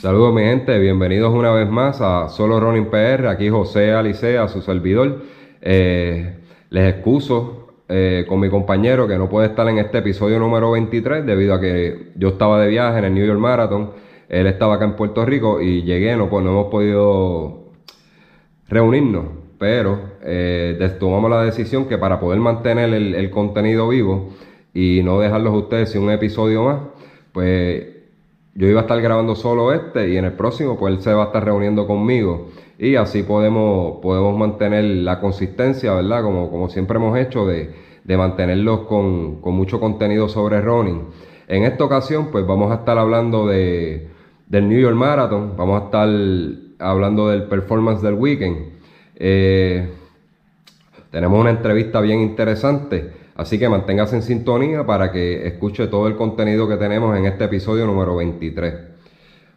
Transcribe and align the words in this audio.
Saludos 0.00 0.32
mi 0.32 0.40
gente, 0.40 0.78
bienvenidos 0.78 1.30
una 1.30 1.52
vez 1.52 1.68
más 1.68 2.00
a 2.00 2.30
Solo 2.30 2.58
Running 2.58 2.86
PR, 2.86 3.26
aquí 3.28 3.50
José 3.50 3.92
Alicea, 3.92 4.48
su 4.48 4.62
servidor. 4.62 5.24
Eh, 5.60 6.38
les 6.70 6.94
excuso 6.94 7.74
eh, 7.86 8.24
con 8.26 8.40
mi 8.40 8.48
compañero 8.48 9.06
que 9.06 9.18
no 9.18 9.28
puede 9.28 9.48
estar 9.48 9.68
en 9.68 9.76
este 9.76 9.98
episodio 9.98 10.38
número 10.38 10.70
23 10.70 11.26
debido 11.26 11.52
a 11.52 11.60
que 11.60 12.12
yo 12.16 12.28
estaba 12.28 12.58
de 12.62 12.68
viaje 12.68 12.98
en 13.00 13.04
el 13.04 13.14
New 13.14 13.26
York 13.26 13.38
Marathon, 13.38 13.90
él 14.30 14.46
estaba 14.46 14.76
acá 14.76 14.86
en 14.86 14.96
Puerto 14.96 15.22
Rico 15.26 15.60
y 15.60 15.82
llegué, 15.82 16.16
no, 16.16 16.30
pues 16.30 16.42
no 16.46 16.52
hemos 16.52 16.68
podido 16.68 17.72
reunirnos, 18.70 19.26
pero 19.58 20.00
eh, 20.22 20.96
tomamos 20.98 21.28
la 21.28 21.44
decisión 21.44 21.84
que 21.84 21.98
para 21.98 22.18
poder 22.18 22.40
mantener 22.40 22.94
el, 22.94 23.14
el 23.14 23.28
contenido 23.28 23.86
vivo 23.90 24.30
y 24.72 25.02
no 25.04 25.20
dejarlos 25.20 25.52
a 25.52 25.58
ustedes 25.58 25.90
sin 25.90 26.04
un 26.04 26.10
episodio 26.10 26.64
más, 26.64 26.78
pues 27.32 27.99
yo 28.54 28.66
iba 28.66 28.80
a 28.80 28.82
estar 28.82 29.00
grabando 29.00 29.34
solo 29.34 29.72
este 29.72 30.10
y 30.10 30.16
en 30.16 30.24
el 30.24 30.32
próximo 30.32 30.78
pues 30.78 30.94
él 30.94 31.02
se 31.02 31.12
va 31.12 31.24
a 31.24 31.26
estar 31.26 31.44
reuniendo 31.44 31.86
conmigo 31.86 32.48
y 32.78 32.96
así 32.96 33.22
podemos, 33.22 33.98
podemos 34.00 34.36
mantener 34.36 34.84
la 34.84 35.20
consistencia, 35.20 35.94
¿verdad? 35.94 36.22
Como, 36.22 36.50
como 36.50 36.68
siempre 36.68 36.96
hemos 36.96 37.18
hecho 37.18 37.46
de, 37.46 37.74
de 38.04 38.16
mantenerlos 38.16 38.80
con, 38.80 39.40
con 39.40 39.54
mucho 39.54 39.78
contenido 39.78 40.28
sobre 40.28 40.60
running. 40.60 41.02
En 41.46 41.64
esta 41.64 41.84
ocasión 41.84 42.30
pues 42.30 42.46
vamos 42.46 42.70
a 42.72 42.76
estar 42.76 42.98
hablando 42.98 43.46
de, 43.46 44.08
del 44.48 44.68
New 44.68 44.80
York 44.80 44.96
Marathon, 44.96 45.54
vamos 45.56 45.80
a 45.80 45.84
estar 45.86 46.08
hablando 46.78 47.28
del 47.28 47.44
performance 47.44 48.02
del 48.02 48.14
weekend. 48.14 48.72
Eh, 49.16 49.88
tenemos 51.10 51.38
una 51.38 51.50
entrevista 51.50 52.00
bien 52.00 52.20
interesante, 52.20 53.12
así 53.40 53.58
que 53.58 53.70
manténgase 53.70 54.16
en 54.16 54.22
sintonía 54.22 54.84
para 54.84 55.10
que 55.10 55.46
escuche 55.46 55.86
todo 55.86 56.06
el 56.06 56.14
contenido 56.14 56.68
que 56.68 56.76
tenemos 56.76 57.16
en 57.16 57.24
este 57.24 57.44
episodio 57.44 57.86
número 57.86 58.16
23. 58.16 58.74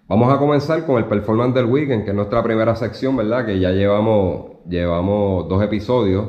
Vamos 0.07 0.33
a 0.33 0.37
comenzar 0.37 0.85
con 0.85 0.97
el 0.99 1.05
performance 1.05 1.53
del 1.53 1.65
weekend, 1.65 2.05
que 2.05 2.11
es 2.11 2.15
nuestra 2.15 2.41
primera 2.41 2.77
sección, 2.77 3.17
¿verdad? 3.17 3.45
Que 3.45 3.59
ya 3.59 3.71
llevamos, 3.71 4.63
llevamos 4.69 5.49
dos 5.49 5.61
episodios 5.61 6.27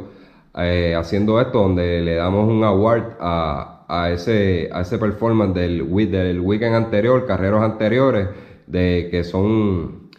eh, 0.57 0.97
haciendo 0.97 1.41
esto, 1.41 1.61
donde 1.61 2.01
le 2.01 2.17
damos 2.17 2.49
un 2.49 2.65
award 2.65 3.19
a, 3.21 3.85
a 3.89 4.11
ese, 4.11 4.69
a 4.73 4.81
ese 4.81 4.99
performance 4.99 5.55
del, 5.55 5.89
del 6.11 6.41
weekend 6.41 6.75
anterior, 6.75 7.25
carreras 7.25 7.63
anteriores, 7.63 8.31
de 8.67 9.07
que 9.13 9.23
son 9.23 10.11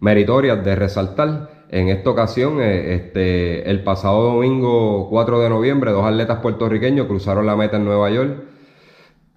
meritorias 0.00 0.64
de 0.64 0.74
resaltar. 0.74 1.51
En 1.72 1.88
esta 1.88 2.10
ocasión, 2.10 2.60
eh, 2.60 2.94
este, 2.94 3.70
el 3.70 3.82
pasado 3.82 4.24
domingo 4.24 5.08
4 5.08 5.40
de 5.40 5.48
noviembre, 5.48 5.90
dos 5.90 6.04
atletas 6.04 6.40
puertorriqueños 6.40 7.06
cruzaron 7.06 7.46
la 7.46 7.56
meta 7.56 7.78
en 7.78 7.86
Nueva 7.86 8.10
York. 8.10 8.44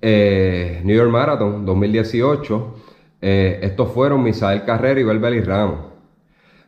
Eh, 0.01 0.81
New 0.83 0.93
York 0.97 1.09
Marathon 1.09 1.65
2018. 1.65 2.75
Eh, 3.21 3.59
estos 3.61 3.89
fueron 3.89 4.21
Misael 4.21 4.65
Carrera 4.65 4.99
y 4.99 5.03
Belbeli 5.05 5.39
Ramos. 5.39 5.79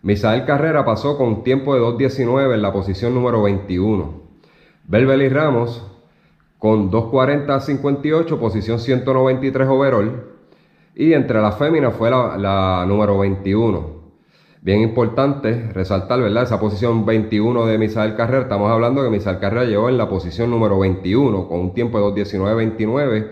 Misael 0.03 0.45
Carrera 0.45 0.85
pasó 0.85 1.17
con 1.17 1.43
tiempo 1.43 1.75
de 1.75 1.81
2.19 1.81 2.53
en 2.53 2.61
la 2.61 2.71
posición 2.71 3.13
número 3.13 3.43
21. 3.43 4.21
Belbeli 4.85 5.27
Ramos 5.27 5.85
con 6.59 6.89
2.40.58, 6.89 8.39
posición 8.39 8.79
193 8.79 9.67
overall. 9.67 10.23
Y 10.95 11.11
entre 11.11 11.41
las 11.41 11.57
féminas 11.57 11.93
fue 11.93 12.09
la 12.09 12.85
número 12.87 13.17
21. 13.17 13.96
Bien 14.67 14.81
importante 14.81 15.69
resaltar, 15.71 16.19
¿verdad? 16.19 16.43
Esa 16.43 16.59
posición 16.59 17.05
21 17.05 17.67
de 17.67 17.77
Misael 17.77 18.15
Carrera. 18.15 18.41
Estamos 18.41 18.69
hablando 18.69 19.01
que 19.01 19.09
Misael 19.09 19.39
Carrera 19.39 19.63
llegó 19.63 19.87
en 19.87 19.97
la 19.97 20.09
posición 20.09 20.49
número 20.49 20.77
21 20.77 21.47
con 21.47 21.61
un 21.61 21.73
tiempo 21.73 22.11
de 22.11 22.21
2.19.29 22.21 23.31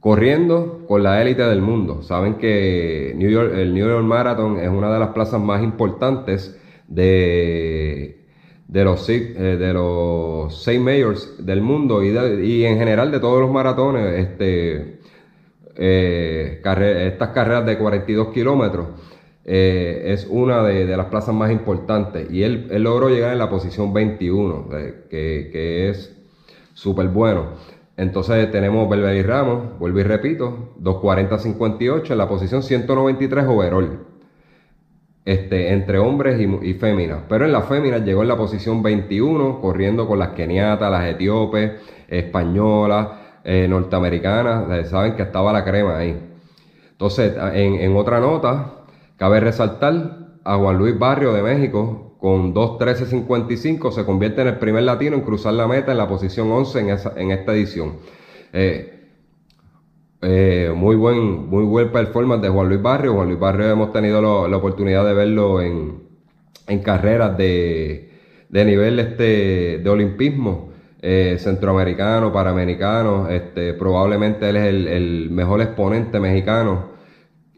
corriendo 0.00 0.86
con 0.88 1.02
la 1.02 1.20
élite 1.20 1.42
del 1.42 1.60
mundo. 1.60 2.02
Saben 2.02 2.36
que 2.36 3.12
New 3.16 3.28
York, 3.28 3.52
el 3.54 3.74
New 3.74 3.86
York 3.86 4.02
Marathon 4.02 4.58
es 4.58 4.70
una 4.70 4.90
de 4.90 4.98
las 4.98 5.10
plazas 5.10 5.42
más 5.42 5.62
importantes 5.62 6.58
de, 6.88 8.24
de, 8.66 8.84
los, 8.84 9.06
eh, 9.10 9.34
de 9.58 9.72
los 9.74 10.64
seis 10.64 10.80
majors 10.80 11.44
del 11.44 11.60
mundo 11.60 12.02
y, 12.02 12.64
en 12.64 12.78
general 12.78 13.10
de 13.10 13.20
todos 13.20 13.42
los 13.42 13.50
maratones. 13.50 14.26
Este, 14.26 15.00
eh, 15.76 16.62
estas 16.64 17.28
carreras 17.28 17.66
de 17.66 17.76
42 17.76 18.28
kilómetros 18.28 18.86
eh, 19.46 20.02
es 20.06 20.26
una 20.28 20.62
de, 20.64 20.86
de 20.86 20.96
las 20.96 21.06
plazas 21.06 21.34
más 21.34 21.50
importantes 21.50 22.30
y 22.30 22.42
él, 22.42 22.68
logró 22.82 23.08
llegar 23.08 23.32
en 23.32 23.38
la 23.38 23.48
posición 23.48 23.92
21 23.92 24.68
eh, 24.72 25.06
que, 25.08 25.50
que 25.52 25.88
es 25.88 26.14
súper 26.74 27.08
bueno 27.08 27.52
entonces 27.96 28.50
tenemos 28.50 28.90
Belberi 28.90 29.22
Ramos, 29.22 29.78
vuelvo 29.78 30.00
y 30.00 30.02
repito 30.02 30.74
240-58 30.82 32.10
en 32.10 32.18
la 32.18 32.28
posición 32.28 32.62
193 32.62 33.46
overall 33.46 34.00
este, 35.24 35.72
entre 35.72 35.98
hombres 35.98 36.40
y, 36.40 36.68
y 36.70 36.74
féminas. 36.74 37.22
Pero 37.28 37.44
en 37.44 37.52
las 37.52 37.66
féminas 37.66 38.02
llegó 38.02 38.22
en 38.22 38.28
la 38.28 38.36
posición 38.36 38.82
21, 38.82 39.60
corriendo 39.60 40.06
con 40.06 40.18
las 40.18 40.30
keniatas, 40.30 40.90
las 40.90 41.04
etíopes, 41.06 41.72
españolas, 42.08 43.08
eh, 43.42 43.66
norteamericanas. 43.68 44.88
Saben 44.88 45.16
que 45.16 45.22
estaba 45.22 45.52
la 45.52 45.64
crema 45.64 45.98
ahí. 45.98 46.16
Entonces, 46.92 47.34
en, 47.54 47.74
en 47.74 47.96
otra 47.96 48.20
nota, 48.20 48.84
cabe 49.16 49.40
resaltar 49.40 50.38
a 50.44 50.56
Juan 50.56 50.78
Luis 50.78 50.98
Barrio 50.98 51.32
de 51.32 51.42
México 51.42 52.16
con 52.20 52.54
2.13.55 52.54 53.92
se 53.92 54.04
convierte 54.04 54.40
en 54.42 54.48
el 54.48 54.58
primer 54.58 54.82
latino 54.84 55.16
en 55.16 55.22
cruzar 55.22 55.52
la 55.54 55.66
meta 55.66 55.92
en 55.92 55.98
la 55.98 56.08
posición 56.08 56.50
11 56.50 56.80
en, 56.80 56.90
esa- 56.90 57.12
en 57.16 57.30
esta 57.30 57.52
edición. 57.52 57.96
Eh, 58.52 58.92
eh, 60.22 60.72
muy 60.74 60.96
buen 60.96 61.48
muy 61.48 61.64
buen 61.64 61.92
performance 61.92 62.42
de 62.42 62.48
Juan 62.48 62.68
Luis 62.68 62.80
Barrio. 62.82 63.14
Juan 63.14 63.28
Luis 63.28 63.38
Barrio 63.38 63.70
hemos 63.70 63.92
tenido 63.92 64.48
la 64.48 64.56
oportunidad 64.56 65.04
de 65.04 65.14
verlo 65.14 65.60
en, 65.60 66.02
carreras 66.82 67.36
de, 67.36 68.10
nivel 68.50 68.98
este, 68.98 69.78
de 69.78 69.88
olimpismo 69.90 70.70
eh, 71.02 71.36
centroamericano, 71.38 72.32
panamericano. 72.32 73.28
Este, 73.28 73.74
probablemente 73.74 74.48
él 74.48 74.56
es 74.56 74.64
el 74.88 75.28
mejor 75.30 75.60
exponente 75.60 76.18
mexicano 76.18 76.95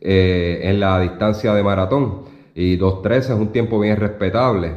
eh, 0.00 0.60
en 0.62 0.80
la 0.80 1.00
distancia 1.00 1.54
de 1.54 1.62
maratón. 1.62 2.22
Y 2.54 2.76
2.13 2.78 3.16
es 3.18 3.30
un 3.30 3.52
tiempo 3.52 3.78
bien 3.80 3.96
respetable. 3.96 4.72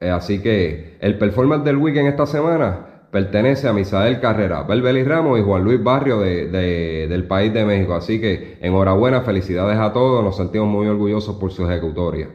Eh, 0.00 0.10
así 0.10 0.40
que 0.40 0.96
el 1.00 1.16
performance 1.18 1.64
del 1.64 1.76
weekend 1.76 2.08
esta 2.08 2.26
semana 2.26 2.86
pertenece 3.10 3.68
a 3.68 3.72
Misael 3.72 4.18
Carrera, 4.18 4.64
Belbeli 4.64 5.04
Ramos 5.04 5.38
y 5.38 5.42
Juan 5.42 5.62
Luis 5.62 5.80
Barrio 5.82 6.18
de- 6.18 6.48
de- 6.48 7.06
del 7.08 7.24
país 7.28 7.54
de 7.54 7.64
México. 7.64 7.94
Así 7.94 8.20
que 8.20 8.58
enhorabuena, 8.60 9.20
felicidades 9.20 9.78
a 9.78 9.92
todos, 9.92 10.24
nos 10.24 10.36
sentimos 10.36 10.66
muy 10.66 10.88
orgullosos 10.88 11.36
por 11.36 11.52
su 11.52 11.64
ejecutoria. 11.70 12.28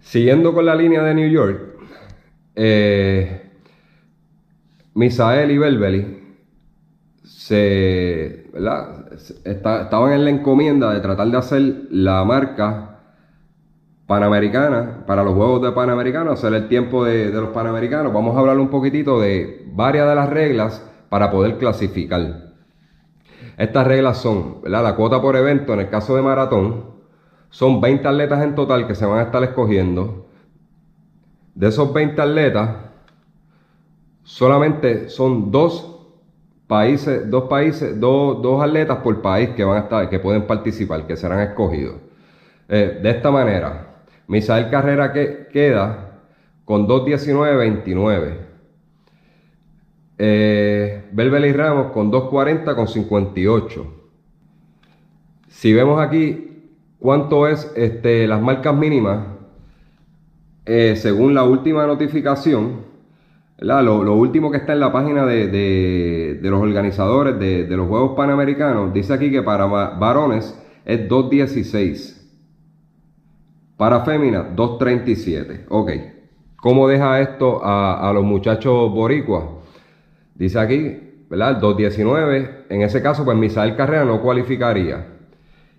Siguiendo 0.00 0.54
con 0.54 0.64
la 0.66 0.74
línea 0.76 1.02
de 1.02 1.14
New 1.14 1.28
York, 1.28 1.60
eh, 2.54 3.42
Misael 4.94 5.50
y 5.50 5.58
Belbeli 5.58 6.25
se, 7.26 8.46
está- 9.44 9.82
estaban 9.82 10.12
en 10.12 10.24
la 10.24 10.30
encomienda 10.30 10.92
de 10.94 11.00
tratar 11.00 11.28
de 11.28 11.36
hacer 11.36 11.60
la 11.90 12.24
marca 12.24 13.00
Panamericana, 14.06 15.04
para 15.04 15.24
los 15.24 15.34
Juegos 15.34 15.62
de 15.62 15.72
Panamericano, 15.72 16.30
hacer 16.30 16.54
el 16.54 16.68
tiempo 16.68 17.04
de, 17.04 17.32
los 17.32 17.48
Panamericanos. 17.48 18.12
Vamos 18.12 18.36
a 18.36 18.40
hablar 18.40 18.56
un 18.58 18.68
poquitito 18.68 19.20
de 19.20 19.66
varias 19.72 20.08
de 20.08 20.14
las 20.14 20.30
reglas 20.30 20.88
para 21.08 21.32
poder 21.32 21.58
clasificar. 21.58 22.52
Estas 23.58 23.84
reglas 23.84 24.18
son. 24.18 24.58
La 24.64 24.94
cuota 24.94 25.20
por 25.20 25.34
evento, 25.34 25.74
en 25.74 25.80
el 25.80 25.88
caso 25.88 26.14
de 26.14 26.22
maratón, 26.22 26.84
son 27.50 27.80
20 27.80 28.06
atletas 28.06 28.44
en 28.44 28.54
total 28.54 28.86
que 28.86 28.94
se 28.94 29.06
van 29.06 29.18
a 29.18 29.22
estar 29.22 29.42
escogiendo. 29.42 30.28
De 31.56 31.66
esos 31.66 31.92
20 31.92 32.22
atletas, 32.22 32.70
solamente 34.22 35.08
son 35.08 35.50
dos 35.50 35.95
países, 36.66 37.30
dos 37.30 37.44
países, 37.44 37.98
dos, 37.98 38.42
dos 38.42 38.62
atletas 38.62 38.98
por 38.98 39.22
país 39.22 39.50
que 39.50 39.64
van 39.64 39.78
a 39.78 39.80
estar, 39.84 40.08
que 40.10 40.18
pueden 40.18 40.46
participar, 40.46 41.06
que 41.06 41.16
serán 41.16 41.40
escogidos. 41.40 41.96
Eh, 42.68 43.00
de 43.02 43.10
esta 43.10 43.30
manera, 43.30 44.02
Misael 44.26 44.70
Carrera 44.70 45.12
que, 45.12 45.48
queda 45.52 46.20
con 46.64 46.88
2.19.29. 46.88 48.38
Eh, 50.18 51.04
Belbeli 51.12 51.52
Ramos 51.52 51.92
con 51.92 52.10
2.40 52.10 52.74
con 52.74 52.88
58. 52.88 53.94
Si 55.48 55.72
vemos 55.72 56.00
aquí 56.00 56.70
cuánto 56.98 57.46
es 57.46 57.72
este, 57.76 58.26
las 58.26 58.40
marcas 58.40 58.74
mínimas 58.74 59.36
eh, 60.68 60.96
según 60.96 61.32
la 61.32 61.44
última 61.44 61.86
notificación, 61.86 62.85
lo, 63.58 64.14
último 64.14 64.50
que 64.50 64.58
está 64.58 64.72
en 64.74 64.80
la 64.80 64.92
página 64.92 65.24
de, 65.24 66.38
los 66.42 66.60
organizadores 66.60 67.38
de, 67.38 67.66
los 67.76 67.88
Juegos 67.88 68.16
Panamericanos, 68.16 68.92
dice 68.92 69.14
aquí 69.14 69.30
que 69.30 69.42
para 69.42 69.66
varones 69.66 70.58
es 70.84 71.08
2.16. 71.08 72.16
Para 73.76 74.04
féminas, 74.04 74.46
2.37. 74.54 75.66
Ok. 75.68 75.90
¿Cómo 76.56 76.88
deja 76.88 77.20
esto 77.20 77.60
a, 77.62 78.10
los 78.14 78.24
muchachos 78.24 78.90
boricuas? 78.92 79.44
Dice 80.34 80.58
aquí, 80.58 81.24
¿verdad? 81.28 81.60
2.19. 81.60 82.66
En 82.70 82.82
ese 82.82 83.02
caso, 83.02 83.24
pues 83.24 83.36
Misael 83.36 83.76
Carrera 83.76 84.04
no 84.04 84.22
cualificaría. 84.22 85.06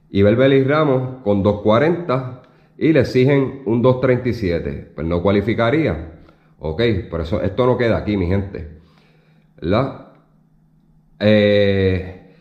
Y 0.10 0.22
Belbelis 0.22 0.66
Ramos 0.66 1.24
con 1.24 1.44
2.40 1.44 2.42
y 2.78 2.94
le 2.94 3.02
exigen 3.02 3.64
un 3.66 3.84
2.37. 3.84 4.94
Pues 4.96 5.08
no 5.08 5.22
cualificaría. 5.22 6.17
Ok, 6.60 6.82
por 7.10 7.22
eso 7.22 7.42
esto 7.42 7.66
no 7.66 7.78
queda 7.78 7.98
aquí, 7.98 8.18
mi 8.18 8.28
gente. 8.28 8.80
¿Verdad? 9.62 10.08
Eh, 11.20 12.36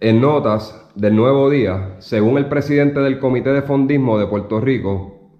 en 0.00 0.20
notas 0.20 0.90
del 0.94 1.16
nuevo 1.16 1.50
día, 1.50 1.96
según 1.98 2.38
el 2.38 2.46
presidente 2.48 3.00
del 3.00 3.18
Comité 3.18 3.52
de 3.52 3.62
Fondismo 3.62 4.18
de 4.18 4.26
Puerto 4.26 4.60
Rico, 4.60 5.30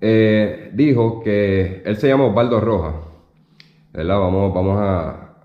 eh, 0.00 0.70
dijo 0.74 1.22
que 1.22 1.82
él 1.84 1.96
se 1.96 2.08
llama 2.08 2.26
Osvaldo 2.26 2.60
Rojas. 2.60 2.94
Vamos, 3.92 4.52
vamos 4.54 4.78
a, 4.80 5.36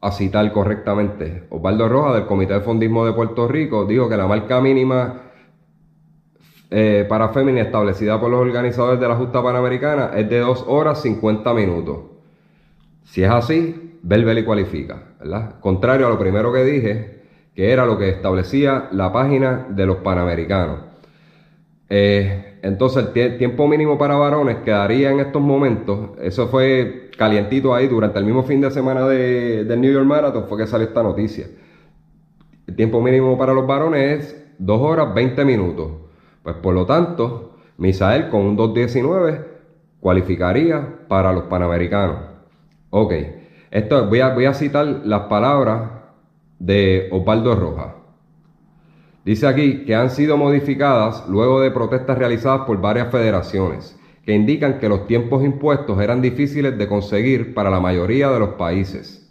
a 0.00 0.10
citar 0.12 0.50
correctamente. 0.52 1.44
Osvaldo 1.50 1.88
Rojas 1.88 2.14
del 2.14 2.26
Comité 2.26 2.54
de 2.54 2.60
Fondismo 2.60 3.06
de 3.06 3.12
Puerto 3.12 3.48
Rico 3.48 3.84
dijo 3.86 4.08
que 4.08 4.16
la 4.16 4.26
marca 4.26 4.60
mínima 4.60 5.25
eh, 6.70 7.06
para 7.08 7.28
fémina 7.28 7.60
establecida 7.60 8.20
por 8.20 8.30
los 8.30 8.40
organizadores 8.40 8.98
de 8.98 9.08
la 9.08 9.14
Justa 9.14 9.42
Panamericana 9.42 10.10
es 10.16 10.28
de 10.28 10.40
2 10.40 10.64
horas 10.66 11.00
50 11.02 11.54
minutos. 11.54 11.98
Si 13.04 13.22
es 13.22 13.30
así, 13.30 13.98
Belbeli 14.02 14.44
cualifica, 14.44 15.14
¿verdad? 15.20 15.60
Contrario 15.60 16.06
a 16.06 16.10
lo 16.10 16.18
primero 16.18 16.52
que 16.52 16.64
dije, 16.64 17.22
que 17.54 17.70
era 17.70 17.86
lo 17.86 17.98
que 17.98 18.08
establecía 18.08 18.88
la 18.90 19.12
página 19.12 19.66
de 19.70 19.86
los 19.86 19.98
Panamericanos. 19.98 20.80
Eh, 21.88 22.58
entonces 22.62 23.08
el 23.14 23.38
tiempo 23.38 23.68
mínimo 23.68 23.96
para 23.96 24.16
varones 24.16 24.56
quedaría 24.64 25.12
en 25.12 25.20
estos 25.20 25.40
momentos, 25.40 26.18
eso 26.20 26.48
fue 26.48 27.10
calientito 27.16 27.74
ahí 27.74 27.86
durante 27.86 28.18
el 28.18 28.24
mismo 28.24 28.42
fin 28.42 28.60
de 28.60 28.72
semana 28.72 29.06
de, 29.06 29.64
del 29.64 29.80
New 29.80 29.92
York 29.92 30.04
Marathon, 30.04 30.46
fue 30.48 30.58
que 30.58 30.66
salió 30.66 30.88
esta 30.88 31.02
noticia. 31.02 31.46
El 32.66 32.74
tiempo 32.74 33.00
mínimo 33.00 33.38
para 33.38 33.52
los 33.52 33.66
varones 33.66 34.20
es 34.20 34.44
2 34.58 34.80
horas 34.80 35.14
20 35.14 35.44
minutos. 35.44 36.05
Pues 36.46 36.58
por 36.58 36.74
lo 36.74 36.86
tanto, 36.86 37.56
Misael 37.76 38.28
con 38.28 38.42
un 38.42 38.56
2.19 38.56 39.44
cualificaría 39.98 41.00
para 41.08 41.32
los 41.32 41.46
Panamericanos. 41.46 42.18
Ok, 42.90 43.12
esto 43.72 44.06
voy 44.06 44.20
a, 44.20 44.54
citar 44.54 44.86
las 44.86 45.22
palabras 45.22 45.90
de 46.60 47.08
Osvaldo 47.10 47.56
Rojas. 47.56 47.94
Dice 49.24 49.48
aquí 49.48 49.84
que 49.86 49.96
han 49.96 50.08
sido 50.08 50.36
modificadas 50.36 51.28
luego 51.28 51.60
de 51.62 51.72
protestas 51.72 52.16
realizadas 52.16 52.60
por 52.60 52.80
varias 52.80 53.10
federaciones, 53.10 53.98
que 54.24 54.32
indican 54.32 54.78
que 54.78 54.88
los 54.88 55.08
tiempos 55.08 55.44
impuestos 55.44 56.00
eran 56.00 56.22
difíciles 56.22 56.78
de 56.78 56.86
conseguir 56.86 57.54
para 57.54 57.70
la 57.70 57.80
mayoría 57.80 58.30
de 58.30 58.38
los 58.38 58.50
países. 58.50 59.25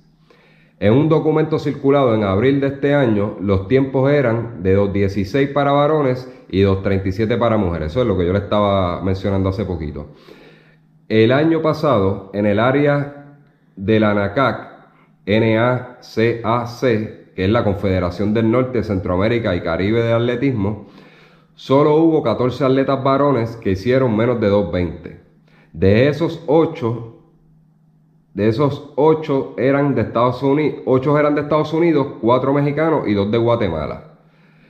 En 0.79 0.91
un 0.93 1.07
documento 1.07 1.57
circulado 1.57 2.13
en 2.15 2.23
abril 2.23 2.59
de 2.59 2.67
este 2.67 2.93
año, 2.93 3.37
los 3.39 3.69
tiempos 3.69 4.11
eran 4.11 4.61
de 4.61 4.77
2.16 4.77 5.53
para 5.53 5.71
varones 5.71 6.29
y 6.49 6.61
2.37 6.63 7.39
para 7.39 7.57
mujeres. 7.57 7.91
Eso 7.91 8.01
es 8.01 8.07
lo 8.07 8.17
que 8.17 8.25
yo 8.25 8.33
le 8.33 8.39
estaba 8.39 9.01
mencionando 9.01 9.49
hace 9.49 9.63
poquito. 9.63 10.07
El 11.07 11.31
año 11.31 11.61
pasado, 11.61 12.29
en 12.33 12.45
el 12.45 12.59
área 12.59 13.37
de 13.77 13.99
la 14.01 14.13
NACAC, 14.13 14.75
NACAC, 15.25 16.79
que 17.35 17.43
es 17.45 17.49
la 17.49 17.63
Confederación 17.63 18.33
del 18.33 18.51
Norte, 18.51 18.83
Centroamérica 18.83 19.55
y 19.55 19.61
Caribe 19.61 20.01
de 20.01 20.11
Atletismo, 20.11 20.87
solo 21.53 21.95
hubo 21.95 22.21
14 22.21 22.65
atletas 22.65 23.01
varones 23.01 23.55
que 23.57 23.71
hicieron 23.71 24.15
menos 24.15 24.41
de 24.41 24.51
2.20. 24.51 25.19
De 25.71 26.09
esos 26.09 26.43
8, 26.47 27.14
de 28.35 28.49
esos 28.49 28.91
8 28.97 29.55
eran 29.57 29.95
de 29.95 30.01
Estados 30.01 30.43
Unidos, 30.43 30.81
8 30.85 31.19
eran 31.19 31.35
de 31.35 31.41
Estados 31.41 31.73
Unidos, 31.73 32.07
4 32.21 32.53
mexicanos 32.53 33.07
y 33.07 33.13
2 33.13 33.31
de 33.31 33.37
Guatemala. 33.37 34.03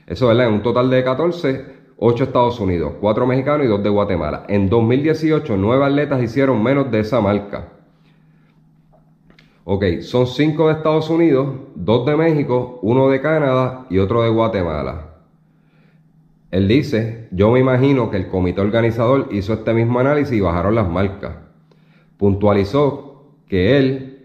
Eso, 0.06 0.28
¿verdad? 0.28 0.46
En 0.46 0.54
un 0.54 0.62
total 0.62 0.88
de 0.88 1.02
14, 1.02 1.64
8 1.98 2.24
Estados 2.24 2.60
Unidos, 2.60 2.92
4 3.00 3.26
mexicanos 3.26 3.66
y 3.66 3.68
2 3.68 3.82
de 3.82 3.88
Guatemala. 3.88 4.44
En 4.48 4.68
2018, 4.68 5.56
9 5.56 5.84
atletas 5.84 6.22
hicieron 6.22 6.62
menos 6.62 6.92
de 6.92 7.00
esa 7.00 7.20
marca. 7.20 7.72
Ok, 9.64 9.84
son 10.00 10.28
5 10.28 10.68
de 10.68 10.72
Estados 10.74 11.10
Unidos, 11.10 11.48
2 11.74 12.06
de 12.06 12.16
México, 12.16 12.78
1 12.82 13.08
de 13.08 13.20
Canadá 13.20 13.86
y 13.90 13.98
otro 13.98 14.22
de 14.22 14.28
Guatemala. 14.28 15.08
Él 16.52 16.68
dice, 16.68 17.26
yo 17.32 17.50
me 17.50 17.58
imagino 17.58 18.10
que 18.10 18.16
el 18.16 18.28
comité 18.28 18.60
organizador 18.60 19.26
hizo 19.32 19.52
este 19.54 19.74
mismo 19.74 19.98
análisis 19.98 20.34
y 20.34 20.40
bajaron 20.40 20.76
las 20.76 20.88
marcas. 20.88 21.34
Puntualizó 22.16 23.15
que 23.48 23.78
él, 23.78 24.16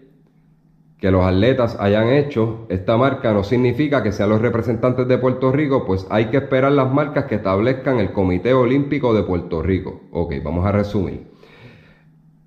que 0.98 1.10
los 1.10 1.24
atletas 1.24 1.76
hayan 1.80 2.12
hecho 2.12 2.66
esta 2.68 2.96
marca 2.96 3.32
no 3.32 3.42
significa 3.42 4.02
que 4.02 4.12
sean 4.12 4.30
los 4.30 4.40
representantes 4.40 5.08
de 5.08 5.18
Puerto 5.18 5.50
Rico, 5.50 5.84
pues 5.84 6.06
hay 6.10 6.26
que 6.26 6.36
esperar 6.36 6.72
las 6.72 6.92
marcas 6.92 7.24
que 7.24 7.36
establezcan 7.36 7.98
el 7.98 8.12
Comité 8.12 8.54
Olímpico 8.54 9.12
de 9.14 9.24
Puerto 9.24 9.62
Rico. 9.62 10.02
Ok, 10.12 10.34
vamos 10.44 10.64
a 10.64 10.72
resumir. 10.72 11.26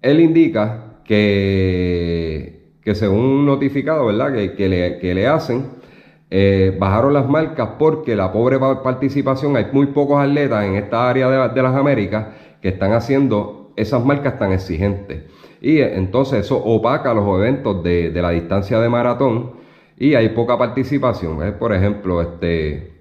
Él 0.02 0.20
indica 0.20 1.02
que, 1.04 2.76
que 2.82 2.96
según 2.96 3.46
notificado, 3.46 4.06
¿verdad? 4.06 4.32
Que, 4.56 5.14
le, 5.14 5.28
hacen, 5.28 5.68
eh, 6.30 6.76
bajaron 6.80 7.14
las 7.14 7.28
marcas 7.28 7.72
porque 7.80 8.16
la 8.16 8.32
pobre 8.32 8.60
participación, 8.60 9.58
hay 9.58 9.68
muy 9.72 9.88
pocos 9.88 10.20
atletas 10.20 10.66
en 10.66 10.76
esta 10.76 11.10
área 11.10 11.30
de, 11.30 11.54
de 11.54 11.64
las 11.64 11.76
Américas 11.76 12.28
que 12.62 12.70
están 12.70 12.94
haciendo 12.94 13.65
esas 13.76 14.04
marcas 14.04 14.40
tan 14.40 14.52
exigentes. 14.52 15.24
Y 15.62 15.80
entonces 15.80 16.46
eso 16.46 16.58
opaca 16.58 17.14
los 17.14 17.28
eventos 17.40 17.84
de, 17.84 18.12
la 18.14 18.30
distancia 18.30 18.80
de 18.80 18.90
maratón 18.90 19.54
y 19.98 20.16
hay 20.16 20.30
poca 20.30 20.58
participación. 20.58 21.56
Por 21.58 21.74
ejemplo, 21.74 22.22
este, 22.22 22.94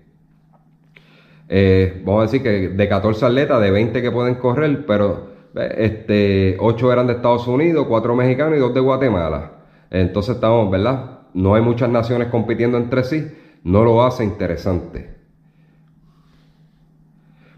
eh, 1.48 2.02
vamos 2.04 2.20
a 2.20 2.22
decir 2.24 2.42
que 2.42 2.68
de 2.68 2.88
14 2.88 3.26
atletas, 3.26 3.60
de 3.60 3.70
20 3.70 4.02
que 4.02 4.10
pueden 4.10 4.36
correr, 4.36 4.86
pero 4.86 5.34
este, 5.54 6.56
8 6.58 6.92
eran 6.92 7.06
de 7.06 7.14
Estados 7.14 7.46
Unidos, 7.46 7.86
4 7.88 8.16
mexicanos 8.16 8.56
y 8.56 8.60
2 8.60 8.74
de 8.74 8.80
Guatemala. 8.80 9.52
Entonces 9.90 10.36
estamos, 10.36 10.70
¿verdad? 10.70 11.20
No 11.34 11.54
hay 11.54 11.62
muchas 11.62 11.90
naciones 11.90 12.28
compitiendo 12.28 12.78
entre 12.78 13.04
sí, 13.04 13.30
no 13.62 13.84
lo 13.84 14.04
hace 14.04 14.24
interesante. 14.24 15.13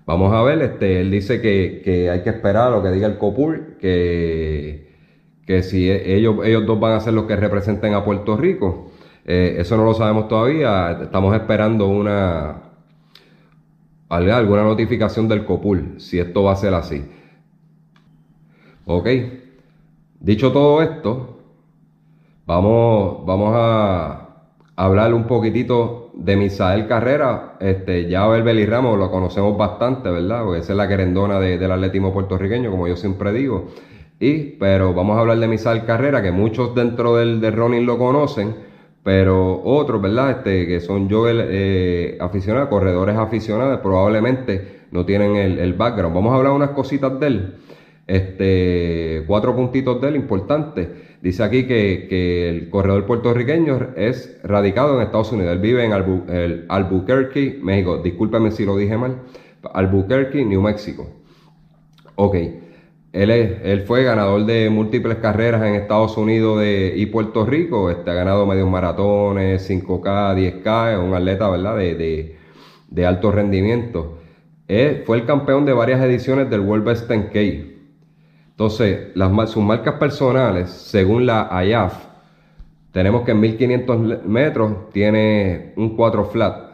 Vamos 0.07 0.33
a 0.33 0.43
ver, 0.43 0.63
este, 0.63 1.01
él 1.01 1.11
dice 1.11 1.41
que, 1.41 1.83
que 1.85 2.11
hay 2.11 2.23
que 2.23 2.31
esperar 2.31 2.71
lo 2.71 2.83
que 2.83 2.91
diga 2.91 3.09
el 3.09 3.19
COPUR, 3.19 3.77
que 3.79 4.87
que 5.47 5.63
si 5.63 5.89
e, 5.89 6.17
ellos, 6.17 6.45
ellos 6.45 6.67
dos 6.67 6.79
van 6.79 6.93
a 6.93 7.01
ser 7.01 7.15
los 7.15 7.25
que 7.25 7.37
representen 7.37 7.95
a 7.95 8.05
Puerto 8.05 8.37
Rico. 8.37 8.91
Eh, 9.25 9.57
eso 9.59 9.77
no 9.77 9.85
lo 9.85 9.95
sabemos 9.95 10.29
todavía. 10.29 10.99
Estamos 11.03 11.35
esperando 11.35 11.87
una 11.89 12.63
alguna 14.09 14.63
notificación 14.63 15.29
del 15.29 15.45
COPUL, 15.45 15.95
si 15.99 16.19
esto 16.19 16.43
va 16.45 16.53
a 16.53 16.57
ser 16.57 16.75
así. 16.75 17.05
Ok. 18.85 19.09
Dicho 20.21 20.53
todo 20.53 20.83
esto, 20.83 21.41
vamos, 22.47 23.25
vamos 23.27 23.53
a 23.55 24.47
hablar 24.77 25.13
un 25.15 25.25
poquitito 25.27 26.06
de 26.17 26.37
Misael 26.37 26.89
Carrera. 26.89 27.57
Este, 27.61 28.09
ya 28.09 28.27
Belbeli 28.27 28.67
Ramos 28.67 28.99
lo 28.99 29.11
conocemos 29.11 29.57
bastante, 29.57 30.11
¿verdad? 30.11 30.43
Porque 30.45 30.61
esa 30.61 30.73
es 30.73 30.77
la 30.77 30.89
querendona 30.89 31.39
del 31.39 31.71
atletismo 31.71 32.13
puertorriqueño, 32.13 32.71
como 32.71 32.89
yo 32.89 32.97
siempre 32.97 33.33
digo. 33.33 33.69
Y, 34.19 34.57
pero 34.59 34.95
vamos 34.95 35.19
a 35.19 35.21
hablar 35.21 35.39
de 35.39 35.47
Misal 35.47 35.85
Carrera, 35.85 36.23
que 36.23 36.33
muchos 36.33 36.75
dentro 36.75 37.17
del 37.17 37.41
de 37.41 37.51
lo 37.51 37.99
conocen, 37.99 38.57
pero 39.03 39.63
otros, 39.63 40.01
¿verdad? 40.01 40.31
Este, 40.31 40.67
que 40.67 40.81
son 40.81 41.09
yo 41.09 41.27
eh, 41.29 42.17
aficionados, 42.19 42.71
corredores 42.71 43.17
aficionados, 43.17 43.81
probablemente 43.81 44.87
no 44.91 45.05
tienen 45.05 45.37
el, 45.37 45.75
background. 45.75 46.15
Vamos 46.15 46.33
a 46.33 46.37
hablar 46.37 46.53
unas 46.53 46.71
cositas 46.71 47.21
de 47.21 47.27
él. 47.27 47.55
Este, 48.07 49.25
cuatro 49.27 49.55
puntitos 49.55 50.01
de 50.01 50.09
él 50.09 50.17
importantes. 50.17 50.89
Dice 51.23 51.43
aquí 51.43 51.67
que, 51.67 52.49
el 52.49 52.69
corredor 52.69 53.07
puertorriqueño 53.07 53.95
es 53.97 54.39
radicado 54.43 54.97
en 54.97 55.07
Estados 55.07 55.33
Unidos. 55.33 55.53
Él 55.53 55.59
vive 55.59 55.85
en 55.85 55.93
Albuquerque, 56.69 57.59
México. 57.63 57.99
Discúlpeme 57.99 58.51
si 58.51 58.65
lo 58.65 58.77
dije 58.77 58.97
mal. 58.97 59.23
Albuquerque, 59.73 60.45
New 60.45 60.63
Mexico. 60.63 61.09
Ok. 62.17 62.37
Él, 63.13 63.31
él 63.31 63.83
fue 63.83 64.05
ganador 64.05 64.45
de 64.45 64.69
múltiples 64.69 65.17
carreras 65.17 65.63
en 65.63 65.75
Estados 65.75 66.19
Unidos 66.19 66.63
y 66.65 67.07
Puerto 67.07 67.47
Rico. 67.47 67.91
Este, 67.91 68.11
ha 68.11 68.15
ganado 68.15 68.47
medios 68.47 68.69
maratones, 68.69 69.69
5K, 69.69 70.63
10K. 70.63 70.93
Es 70.93 70.99
un 70.99 71.15
atleta, 71.15 71.49
¿verdad? 71.49 71.77
De, 71.77 73.07
alto 73.07 73.33
rendimiento. 73.33 74.19
fue 75.07 75.17
el 75.17 75.25
campeón 75.25 75.65
de 75.65 75.73
varias 75.73 76.01
ediciones 76.03 76.51
del 76.51 76.61
World 76.61 76.85
Best 76.85 77.11
10K. 77.11 77.76
Entonces, 78.57 79.13
sus 79.49 79.63
marcas 79.63 79.97
personales, 79.97 80.71
según 80.71 81.27
la 81.27 81.51
IAF, 81.63 81.93
tenemos 82.91 83.21
que 83.23 83.33
en 83.33 83.41
1500 83.41 84.25
metros 84.25 84.89
tiene 84.95 85.75
un 85.77 85.95
4 85.95 86.25
flat, 86.25 86.71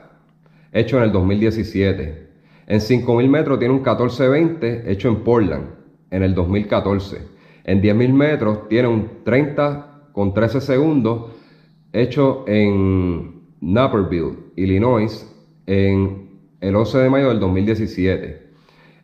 hecho 0.70 0.98
en 0.98 1.02
el 1.02 1.10
2017. 1.10 2.28
En 2.68 2.80
5000 2.80 3.28
metros 3.28 3.58
tiene 3.58 3.74
un 3.74 3.80
1420, 3.80 4.92
hecho 4.92 5.08
en 5.08 5.16
Portland, 5.24 5.64
en 6.12 6.22
el 6.22 6.36
2014. 6.36 7.18
En 7.64 7.82
10.000 7.82 8.12
metros 8.12 8.68
tiene 8.68 8.86
un 8.86 9.24
30 9.24 10.10
con 10.12 10.32
13 10.32 10.60
segundos, 10.60 11.32
hecho 11.92 12.44
en 12.46 13.42
Naperville, 13.60 14.36
Illinois, 14.54 15.28
en 15.66 16.30
el 16.60 16.76
11 16.76 16.98
de 16.98 17.10
mayo 17.10 17.28
del 17.30 17.40
2017. 17.40 18.40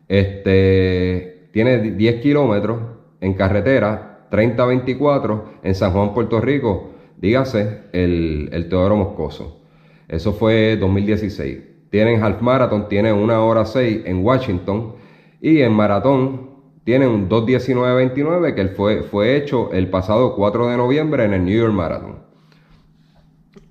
Este, 0.06 1.37
tiene 1.52 1.78
10 1.78 2.20
kilómetros 2.20 2.80
en 3.20 3.34
carretera, 3.34 4.26
30-24 4.30 5.42
en 5.62 5.74
San 5.74 5.92
Juan, 5.92 6.14
Puerto 6.14 6.40
Rico, 6.40 6.90
dígase 7.16 7.84
el, 7.92 8.50
el 8.52 8.68
Teodoro 8.68 8.96
Moscoso. 8.96 9.62
Eso 10.08 10.32
fue 10.32 10.76
2016. 10.76 11.58
Tienen 11.90 12.22
half 12.22 12.40
marathon, 12.42 12.88
tiene 12.88 13.12
una 13.12 13.40
hora 13.40 13.64
6 13.64 14.02
en 14.04 14.24
Washington 14.24 14.94
y 15.40 15.60
en 15.60 15.72
maratón 15.72 16.48
tiene 16.84 17.06
un 17.06 17.28
2.19.29 17.28 18.54
que 18.54 18.68
fue, 18.68 19.02
fue 19.02 19.36
hecho 19.36 19.72
el 19.72 19.90
pasado 19.90 20.34
4 20.34 20.68
de 20.68 20.76
noviembre 20.76 21.24
en 21.24 21.34
el 21.34 21.44
New 21.44 21.54
York 21.54 21.72
Marathon. 21.72 22.20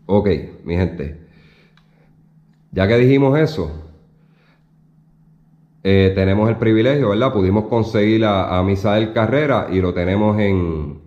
Ok, 0.06 0.30
mi 0.64 0.76
gente. 0.76 1.20
Ya 2.72 2.88
que 2.88 2.98
dijimos 2.98 3.38
eso, 3.40 3.87
eh, 5.90 6.12
tenemos 6.14 6.50
el 6.50 6.58
privilegio, 6.58 7.12
¿verdad? 7.12 7.32
Pudimos 7.32 7.70
conseguir 7.70 8.26
a, 8.26 8.62
Misael 8.62 9.14
Carrera 9.14 9.68
y 9.72 9.80
lo 9.80 9.94
tenemos 9.94 10.38
en, 10.38 11.00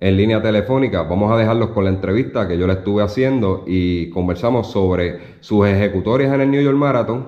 en 0.00 0.16
línea 0.16 0.40
telefónica. 0.40 1.02
Vamos 1.02 1.30
a 1.30 1.36
dejarlos 1.36 1.68
con 1.72 1.84
la 1.84 1.90
entrevista 1.90 2.48
que 2.48 2.56
yo 2.56 2.66
le 2.66 2.72
estuve 2.72 3.02
haciendo 3.02 3.64
y 3.66 4.08
conversamos 4.08 4.72
sobre 4.72 5.18
sus 5.40 5.66
ejecutorias 5.66 6.32
en 6.32 6.40
el 6.40 6.50
New 6.50 6.62
York 6.62 6.78
Marathon, 6.78 7.26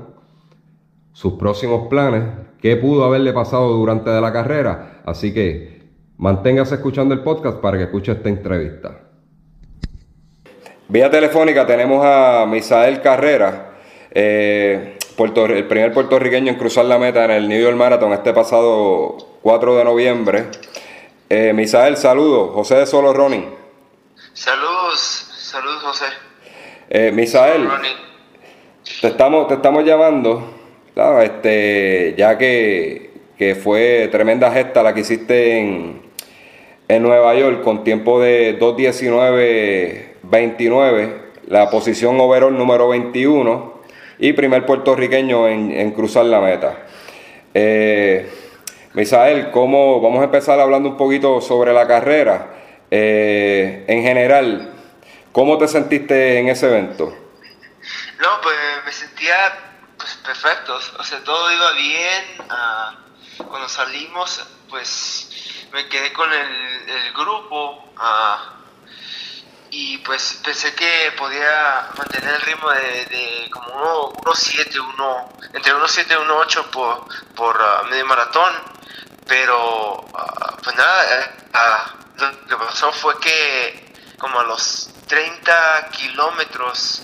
sus 1.13 1.35
próximos 1.35 1.89
planes, 1.89 2.23
qué 2.59 2.77
pudo 2.77 3.05
haberle 3.05 3.35
pasado 3.35 3.75
durante 3.75 4.11
la 4.19 4.33
carrera. 4.33 5.03
Así 5.05 5.35
que 5.35 5.83
manténgase 6.17 6.77
escuchando 6.77 7.13
el 7.13 7.21
podcast 7.21 7.59
para 7.59 7.77
que 7.77 7.85
escuche 7.85 8.13
esta 8.13 8.31
entrevista. 8.31 8.99
Vía 10.89 11.11
telefónica 11.11 11.67
tenemos 11.67 12.03
a 12.03 12.47
Misael 12.51 13.03
Carrera, 13.03 13.75
eh, 14.11 14.97
el 15.17 15.69
primer 15.69 15.93
puertorriqueño 15.93 16.51
en 16.51 16.59
cruzar 16.59 16.87
la 16.87 16.99
meta 16.99 17.25
en 17.25 17.31
el 17.31 17.49
New 17.49 17.61
York 17.61 17.77
Marathon 17.77 18.13
este 18.13 18.33
pasado 18.33 19.17
4 19.43 19.77
de 19.77 19.85
noviembre. 19.85 20.47
Eh, 21.29 21.53
Misael, 21.53 21.97
saludos. 21.97 22.51
José 22.53 22.75
de 22.77 22.87
Solo 22.87 23.13
Ronin. 23.13 23.49
Saludos, 24.33 25.31
saludos 25.37 25.83
José. 25.85 26.07
Eh, 26.91 27.13
Misael, 27.13 27.69
te 29.01 29.07
estamos, 29.07 29.47
te 29.47 29.55
estamos 29.55 29.85
llamando, 29.85 30.53
este, 31.23 32.17
ya 32.19 32.37
que, 32.37 33.15
fue 33.63 34.09
tremenda 34.11 34.51
gesta 34.51 34.83
la 34.83 34.95
que 34.95 35.01
hiciste 35.01 35.59
en, 35.59 36.03
en 36.89 37.03
Nueva 37.03 37.35
York 37.35 37.63
con 37.63 37.85
tiempo 37.85 38.21
de 38.21 38.59
2.19.29, 38.59 41.13
la 41.47 41.71
posición 41.71 42.19
overall 42.19 42.57
número 42.57 42.89
21 42.89 43.74
y 44.19 44.33
primer 44.33 44.67
puertorriqueño 44.67 45.49
en, 45.49 45.93
cruzar 45.93 46.27
la 46.27 46.41
meta. 46.41 46.79
Eh, 47.53 48.31
Misael, 48.95 49.51
¿cómo, 49.51 50.01
vamos 50.01 50.21
a 50.21 50.25
empezar 50.25 50.61
hablando 50.61 50.91
un 50.91 50.97
poquito 50.97 51.41
sobre 51.41 51.73
la 51.73 51.87
carrera. 51.87 52.55
Eh, 52.91 53.85
en 53.89 54.03
general, 54.03 54.73
¿cómo 55.33 55.59
te 55.59 55.67
sentiste 55.67 56.39
en 56.39 56.49
ese 56.49 56.67
evento? 56.67 57.13
No, 58.21 58.41
pues 58.41 58.57
me 58.87 58.93
sentía 58.93 59.35
pues, 59.97 60.15
perfecto, 60.25 60.79
o 60.99 61.03
sea, 61.03 61.25
todo 61.25 61.53
iba 61.53 61.73
bien. 61.73 62.25
Ah, 62.49 62.99
cuando 63.49 63.69
salimos, 63.69 64.47
pues 64.71 65.67
me 65.73 65.89
quedé 65.89 66.13
con 66.13 66.31
el, 66.33 67.13
grupo 67.15 67.85
ah, 67.97 68.59
y 69.77 69.99
pues 69.99 70.41
pensé 70.45 70.73
que 70.75 71.13
podía 71.19 71.91
mantener 71.99 72.35
el 72.35 72.41
ritmo 72.43 72.71
de, 72.71 73.49
como 73.53 74.13
1.7, 74.13 74.79
1, 74.79 75.29
entre 75.53 75.75
1.7 75.75 76.07
y 76.11 76.15
1.8 76.15 76.65
por, 76.71 77.35
por 77.35 77.61
ah, 77.61 77.83
medio 77.91 78.07
maratón 78.07 78.75
pero, 79.27 80.07
ah, 80.15 80.57
pues 80.63 80.77
nada, 80.77 81.33
ah, 81.55 81.95
lo 82.17 82.47
que 82.47 82.57
pasó 82.57 82.93
fue 82.93 83.19
que 83.19 83.95
como 84.19 84.41
a 84.41 84.45
los 84.45 84.91
30 85.09 85.89
kilómetros 85.91 87.03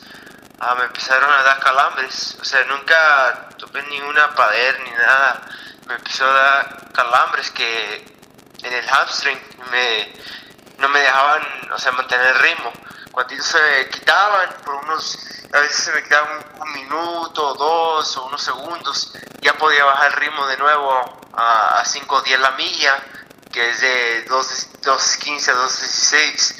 me 0.77 0.85
empezaron 0.85 1.33
a 1.33 1.43
dar 1.43 1.59
calambres. 1.61 2.37
O 2.41 2.45
sea, 2.45 2.63
nunca 2.65 3.49
topé 3.57 3.83
ninguna 3.85 4.35
pader 4.35 4.81
ni 4.81 4.91
nada. 4.91 5.43
Me 5.87 5.95
empezó 5.95 6.27
a 6.27 6.35
dar 6.35 6.93
calambres 6.93 7.51
que 7.51 8.05
en 8.63 8.73
el 8.73 8.87
hamstring 8.87 9.41
me, 9.71 10.13
no 10.81 10.89
me 10.89 11.01
dejaban, 11.01 11.43
o 11.73 11.79
sea, 11.79 11.93
mantener 11.93 12.27
el 12.27 12.39
ritmo. 12.41 12.73
Cuando 13.13 13.43
se 13.43 13.89
quitaban 13.91 14.51
por 14.65 14.75
unos, 14.75 15.19
a 15.53 15.61
veces 15.61 15.85
se 15.85 15.93
me 15.93 16.03
quedaban 16.03 16.45
un, 16.59 16.73
minuto, 16.73 17.55
dos 17.55 18.17
o 18.17 18.27
unos 18.27 18.43
segundos, 18.43 19.13
ya 19.41 19.53
podía 19.55 19.85
bajar 19.85 20.13
el 20.13 20.21
ritmo 20.21 20.47
de 20.47 20.57
nuevo 20.57 21.21
a, 21.35 21.81
a 21.81 21.85
5.10 21.85 22.39
la 22.39 22.53
milla, 22.53 23.03
que 23.53 23.71
es 23.71 23.81
de 23.81 24.27
2.15 24.29 25.49
a 25.49 25.55
2.16 25.55 26.55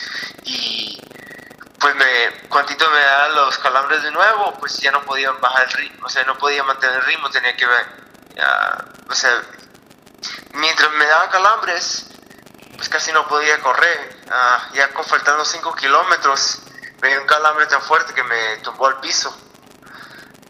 y 0.45 1.01
pues 1.79 1.95
me, 1.95 2.49
cuantito 2.49 2.91
me 2.91 3.01
da 3.01 3.29
los 3.29 3.59
calambres 3.59 4.03
de 4.03 4.11
nuevo, 4.11 4.55
pues 4.59 4.79
ya 4.79 4.91
no 4.91 5.03
podía 5.03 5.31
bajar 5.33 5.67
el 5.67 5.73
ritmo, 5.73 6.07
o 6.07 6.11
sea, 6.11 6.25
no 6.25 6.37
podía 6.37 6.63
mantener 6.63 6.97
el 6.97 7.07
ritmo, 7.07 7.31
tenía 7.31 7.57
que 7.57 7.67
ver, 7.67 7.87
o 9.09 9.15
sea, 9.15 9.43
mientras 10.53 10.93
me 10.93 11.07
daban 11.07 11.31
calambres, 11.31 12.10
pues 12.81 12.89
casi 12.89 13.13
no 13.13 13.29
podía 13.29 13.61
correr, 13.61 14.23
ah, 14.31 14.71
ya 14.73 14.89
con 14.95 15.05
faltando 15.05 15.45
5 15.45 15.75
kilómetros, 15.75 16.63
me 17.03 17.09
dio 17.09 17.21
un 17.21 17.27
calambre 17.27 17.67
tan 17.67 17.83
fuerte 17.83 18.15
que 18.15 18.23
me 18.23 18.57
tumbó 18.63 18.87
al 18.87 19.01
piso. 19.01 19.37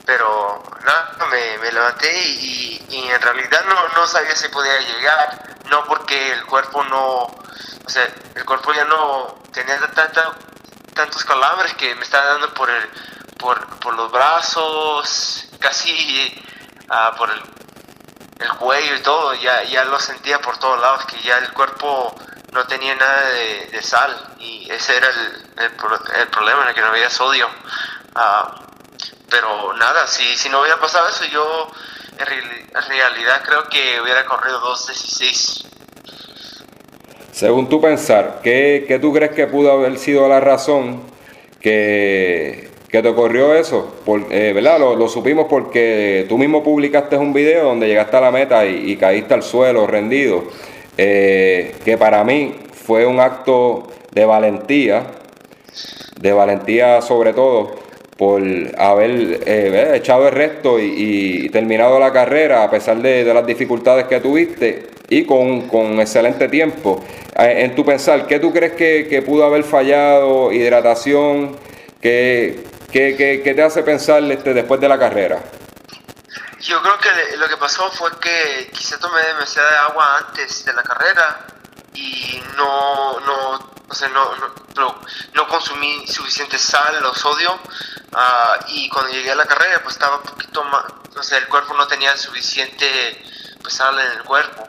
Pero 0.07 0.63
nada, 0.85 1.27
me, 1.29 1.73
levanté 1.73 2.09
y, 2.09 3.09
en 3.11 3.21
realidad 3.21 3.65
no, 3.67 3.89
no 3.97 4.07
sabía 4.07 4.37
si 4.37 4.47
podía 4.47 4.79
llegar, 4.79 5.57
no 5.71 5.85
porque 5.87 6.35
el 6.35 6.47
cuerpo 6.47 6.85
no, 6.85 7.23
o 7.23 7.89
sea, 7.89 8.09
el 8.37 8.45
cuerpo 8.45 8.73
ya 8.75 8.85
no 8.85 9.43
tenía 9.53 9.81
tanta, 9.91 10.31
tantos 10.95 11.25
calambres 11.25 11.75
que 11.75 11.97
me 11.97 12.05
estaba 12.05 12.27
dando 12.27 12.55
por 12.55 12.71
el, 12.71 12.89
por, 13.41 13.67
por 13.81 13.95
los 13.95 14.13
brazos, 14.13 15.49
casi 15.59 16.45
uh, 16.91 17.17
por 17.17 17.29
el, 17.29 17.43
el, 18.41 18.49
cuello 18.59 18.97
y 18.97 19.01
todo, 19.03 19.35
ya, 19.35 19.63
ya 19.65 19.85
lo 19.85 19.99
sentía 19.99 20.41
por 20.41 20.59
todos 20.59 20.81
lados, 20.81 21.05
que 21.07 21.21
ya 21.23 21.39
el 21.39 21.53
cuerpo 21.53 22.15
no 22.53 22.67
tenía 22.67 22.95
nada 22.95 23.31
de, 23.31 23.83
sal 23.83 24.35
y 24.39 24.71
ese 24.71 24.97
era 24.97 25.09
el, 25.09 25.65
el, 25.65 25.71
el 26.21 26.29
problema, 26.29 26.69
el 26.69 26.75
que 26.75 26.81
no 26.81 26.89
había 26.89 27.11
sodio. 27.11 27.49
Uh, 28.15 28.61
pero 29.31 29.73
nada, 29.75 30.07
si, 30.07 30.37
si 30.37 30.49
no 30.49 30.61
hubiera 30.61 30.79
pasado 30.81 31.09
eso, 31.09 31.25
yo 31.27 31.71
en, 32.19 32.89
realidad 32.89 33.43
creo 33.47 33.69
que 33.69 34.01
hubiera 34.01 34.27
corrido 34.27 34.61
2.16. 34.61 35.67
Según 37.33 37.69
tu 37.69 37.81
pensar, 37.81 38.41
¿qué, 38.43 38.85
¿qué, 38.87 38.99
tú 38.99 39.13
crees 39.13 39.33
que 39.33 39.47
pudo 39.47 39.73
haber 39.73 39.99
sido 39.99 40.29
la 40.29 40.41
razón 40.41 41.11
que, 41.61 42.71
que 42.91 43.03
te 43.03 43.09
ocurrió 43.09 43.55
eso? 43.55 43.95
Eh, 44.31 44.53
¿verdad? 44.55 44.81
Lo, 44.81 45.09
supimos 45.09 45.47
porque 45.49 46.27
tú 46.29 46.37
mismo 46.37 46.63
publicaste 46.63 47.17
un 47.17 47.33
video 47.33 47.65
donde 47.65 47.87
llegaste 47.87 48.17
a 48.17 48.21
la 48.21 48.31
meta 48.31 48.67
y, 48.67 48.97
caíste 48.97 49.35
al 49.35 49.43
suelo 49.43 49.87
rendido, 49.87 50.45
eh, 50.97 51.75
que 51.85 51.97
para 51.97 52.25
mí 52.25 52.55
fue 52.73 53.07
un 53.07 53.21
acto 53.21 53.85
de 54.13 54.25
valentía, 54.25 55.07
de 56.21 56.33
valentía 56.33 57.01
sobre 57.01 57.33
todo, 57.33 57.79
por 58.17 58.43
haber 58.77 59.41
eh, 59.47 59.93
echado 59.95 60.27
el 60.29 60.35
resto 60.35 60.79
y, 60.81 61.49
terminado 61.51 61.99
la 62.01 62.13
carrera 62.13 62.65
a 62.65 62.71
pesar 62.71 63.01
de, 63.01 63.25
las 63.25 63.47
dificultades 63.47 64.07
que 64.07 64.21
tuviste 64.21 64.89
y 65.09 65.25
con, 65.25 66.01
excelente 66.01 66.49
tiempo. 66.49 67.01
En 67.37 67.75
tu 67.75 67.85
pensar, 67.85 68.27
¿qué 68.27 68.39
tú 68.41 68.53
crees 68.53 68.73
que, 68.73 69.23
pudo 69.25 69.45
haber 69.45 69.63
fallado? 69.63 70.53
¿Hidratación? 70.53 71.57
¿Qué, 72.01 72.57
te 72.91 73.63
hace 73.63 73.83
pensar 73.83 74.23
este, 74.25 74.55
después 74.55 74.81
de 74.81 74.89
la 74.89 74.99
carrera? 74.99 75.43
Yo 76.61 76.83
creo 76.83 76.99
que 76.99 77.37
lo 77.37 77.49
que 77.49 77.57
pasó 77.57 77.91
fue 77.93 78.11
que 78.21 78.71
quizá 78.73 78.99
tomé 78.99 79.23
demasiada 79.23 79.87
agua 79.87 80.19
antes 80.19 80.65
de 80.65 80.73
la 80.75 80.83
carrera 80.83 81.47
y 81.95 82.43
no, 82.57 83.21
no 83.21 83.71
o 83.89 83.95
sea, 83.95 84.09
no, 84.09 84.37
no, 84.77 85.01
no, 85.35 85.49
consumí 85.49 86.07
suficiente 86.07 86.57
sal 86.59 87.05
o 87.05 87.13
sodio 87.13 87.59
ah, 88.13 88.57
y 88.69 88.89
cuando 88.89 89.11
llegué 89.11 89.33
a 89.33 89.35
la 89.35 89.47
carrera 89.47 89.81
pues 89.83 89.97
estaba 89.97 90.19
un 90.19 90.23
poquito 90.23 90.63
más, 90.63 90.85
o 91.17 91.23
sea, 91.23 91.39
el 91.39 91.49
cuerpo 91.49 91.75
no 91.75 91.87
tenía 91.89 92.17
suficiente 92.17 92.87
pues, 93.61 93.75
sal 93.75 93.99
en 93.99 94.19
el 94.19 94.25
cuerpo. 94.25 94.67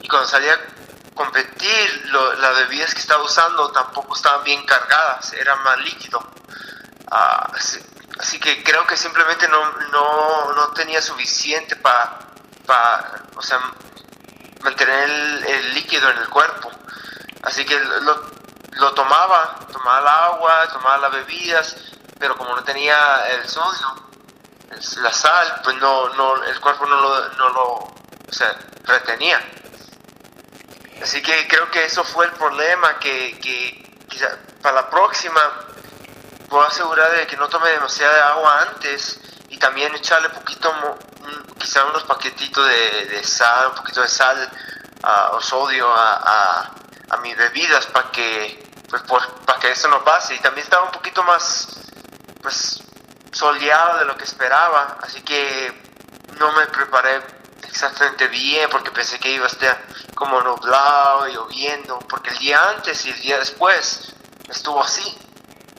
Y 0.00 0.08
cuando 0.08 0.28
salía 0.28 0.54
a 0.54 1.14
competir, 1.14 2.10
las 2.38 2.56
bebidas 2.56 2.94
que 2.94 3.00
estaba 3.00 3.22
usando 3.22 3.70
tampoco 3.70 4.14
estaban 4.16 4.44
bien 4.44 4.64
cargadas, 4.66 5.32
era 5.34 5.54
más 5.56 5.78
líquido. 5.78 6.20
Ah, 7.10 7.50
así, 8.18 8.38
que 8.40 8.62
creo 8.62 8.86
que 8.86 8.96
simplemente 8.96 9.46
no, 9.48 9.58
no, 9.92 10.52
no 10.52 10.68
tenía 10.68 11.00
suficiente 11.00 11.76
para, 11.76 12.18
o 13.36 13.42
sea, 13.42 13.60
mantener 14.62 15.08
el, 15.46 15.74
líquido 15.74 16.10
en 16.10 16.18
el 16.18 16.28
cuerpo. 16.28 16.70
Así 17.42 17.64
que 17.64 17.78
lo, 17.78 18.30
lo 18.72 18.94
tomaba, 18.94 19.58
tomaba 19.72 20.00
el 20.00 20.08
agua, 20.08 20.68
tomaba 20.72 20.98
las 20.98 21.12
bebidas, 21.12 21.76
pero 22.18 22.36
como 22.36 22.54
no 22.56 22.64
tenía 22.64 23.26
el 23.28 23.48
sodio, 23.48 24.04
la 25.02 25.12
sal, 25.12 25.60
pues 25.62 25.76
no, 25.76 26.08
no, 26.10 26.42
el 26.44 26.60
cuerpo 26.60 26.86
no 26.86 26.96
lo, 26.96 27.28
no 27.30 27.48
lo 27.50 27.94
retenía. 28.84 29.40
Así 31.02 31.22
que 31.22 31.46
creo 31.48 31.70
que 31.70 31.84
eso 31.84 32.02
fue 32.04 32.26
el 32.26 32.32
problema, 32.32 32.98
que, 32.98 33.38
que 33.38 33.98
quizá 34.08 34.38
para 34.62 34.76
la 34.76 34.90
próxima 34.90 35.63
puedo 36.54 36.68
asegurar 36.68 37.10
de 37.10 37.26
que 37.26 37.36
no 37.36 37.48
tome 37.48 37.68
demasiada 37.68 38.28
agua 38.28 38.60
antes 38.60 39.18
y 39.48 39.58
también 39.58 39.92
echarle 39.96 40.28
poquito, 40.28 40.72
quizá 41.58 41.84
unos 41.84 42.04
paquetitos 42.04 42.64
de, 42.68 43.24
sal, 43.24 43.70
un 43.70 43.74
poquito 43.74 44.00
de 44.02 44.06
sal 44.06 44.48
o 45.32 45.40
sodio 45.40 45.92
a, 45.92 46.70
a, 47.10 47.16
mis 47.16 47.36
bebidas 47.36 47.86
para 47.86 48.08
que, 48.12 48.72
pues, 48.88 49.02
para 49.44 49.58
que 49.58 49.72
eso 49.72 49.88
no 49.88 50.04
pase. 50.04 50.36
Y 50.36 50.38
también 50.38 50.62
estaba 50.62 50.84
un 50.84 50.92
poquito 50.92 51.24
más, 51.24 51.70
pues, 52.40 52.84
soleado 53.32 53.98
de 53.98 54.04
lo 54.04 54.16
que 54.16 54.22
esperaba, 54.22 54.98
así 55.02 55.22
que 55.22 55.90
no 56.38 56.52
me 56.52 56.68
preparé 56.68 57.20
exactamente 57.66 58.28
bien 58.28 58.70
porque 58.70 58.92
pensé 58.92 59.18
que 59.18 59.32
iba 59.32 59.46
a 59.46 59.48
estar 59.48 59.76
como 60.14 60.40
nublado, 60.40 61.26
lloviendo, 61.26 61.98
porque 62.08 62.30
el 62.30 62.38
día 62.38 62.62
antes 62.76 63.04
y 63.06 63.10
el 63.10 63.20
día 63.20 63.38
después 63.40 64.14
estuvo 64.48 64.80
así. 64.80 65.18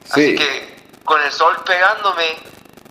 Así 0.09 0.35
que 0.35 0.75
con 1.03 1.21
el 1.21 1.31
sol 1.31 1.57
pegándome, 1.65 2.37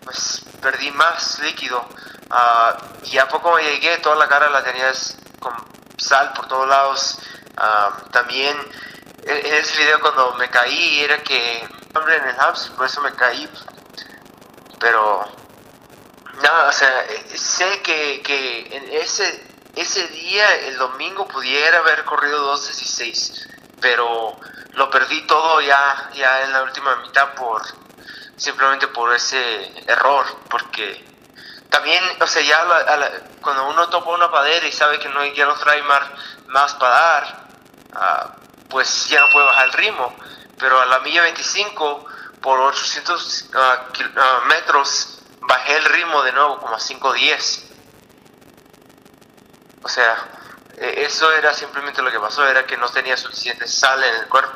pues 0.04 0.44
perdí 0.60 0.90
más 0.92 1.38
líquido. 1.40 1.86
Uh, 2.30 3.06
y 3.06 3.18
a 3.18 3.28
poco 3.28 3.52
me 3.54 3.62
llegué, 3.62 3.98
toda 3.98 4.16
la 4.16 4.28
cara 4.28 4.50
la 4.50 4.64
tenía 4.64 4.92
con 5.38 5.54
sal 5.96 6.32
por 6.34 6.48
todos 6.48 6.68
lados. 6.68 7.18
Ah, 7.56 7.96
también 8.10 8.56
en 9.22 9.54
ese 9.54 9.78
video 9.78 10.00
cuando 10.00 10.34
me 10.34 10.50
caí 10.50 11.00
era 11.00 11.22
que 11.22 11.68
hombre 11.94 12.16
en 12.16 12.28
el 12.28 12.34
house, 12.36 12.72
por 12.76 12.86
eso 12.86 13.00
me 13.00 13.12
caí 13.14 13.48
pero 14.84 15.24
nada, 16.42 16.68
o 16.68 16.72
sea, 16.72 17.04
eh, 17.06 17.38
sé 17.38 17.80
que, 17.82 18.20
que 18.22 18.76
en 18.76 18.92
ese, 18.92 19.42
ese 19.74 20.06
día, 20.08 20.54
el 20.66 20.76
domingo, 20.76 21.26
pudiera 21.26 21.78
haber 21.78 22.04
corrido 22.04 22.54
2.16, 22.54 23.48
pero 23.80 24.38
lo 24.74 24.90
perdí 24.90 25.26
todo 25.26 25.60
ya, 25.60 26.10
ya 26.14 26.42
en 26.42 26.52
la 26.52 26.62
última 26.62 26.96
mitad 26.96 27.34
por 27.34 27.62
simplemente 28.36 28.88
por 28.88 29.14
ese 29.14 29.72
error, 29.86 30.26
porque 30.50 31.04
también, 31.70 32.02
o 32.20 32.26
sea, 32.26 32.42
ya 32.42 33.26
cuando 33.40 33.68
uno 33.68 33.88
topa 33.88 34.10
una 34.10 34.30
padera 34.30 34.66
y 34.66 34.72
sabe 34.72 34.98
que 34.98 35.08
no, 35.08 35.24
ya 35.24 35.46
no 35.46 35.54
trae 35.54 35.82
más, 35.82 36.02
más 36.46 36.74
para 36.74 36.94
dar, 36.94 37.46
ah, 37.94 38.36
pues 38.68 39.08
ya 39.08 39.20
no 39.20 39.30
puede 39.30 39.46
bajar 39.46 39.66
el 39.66 39.72
ritmo, 39.72 40.16
pero 40.58 40.80
a 40.80 40.86
la 40.86 41.00
milla 41.00 41.22
25 41.22 42.06
por 42.40 42.60
800 42.60 43.50
ah, 43.54 43.86
ah, 44.16 44.40
metros 44.46 45.18
bajé 45.40 45.76
el 45.76 45.84
ritmo 45.84 46.22
de 46.22 46.32
nuevo 46.32 46.58
como 46.58 46.74
a 46.74 46.78
5.10. 46.78 47.70
O 49.82 49.88
sea, 49.88 50.16
eso 50.78 51.32
era 51.32 51.52
simplemente 51.54 52.02
lo 52.02 52.10
que 52.10 52.18
pasó, 52.18 52.46
era 52.48 52.64
que 52.66 52.76
no 52.76 52.88
tenía 52.88 53.16
suficiente 53.16 53.66
sal 53.66 54.00
en 54.02 54.22
el 54.22 54.28
cuerpo. 54.28 54.52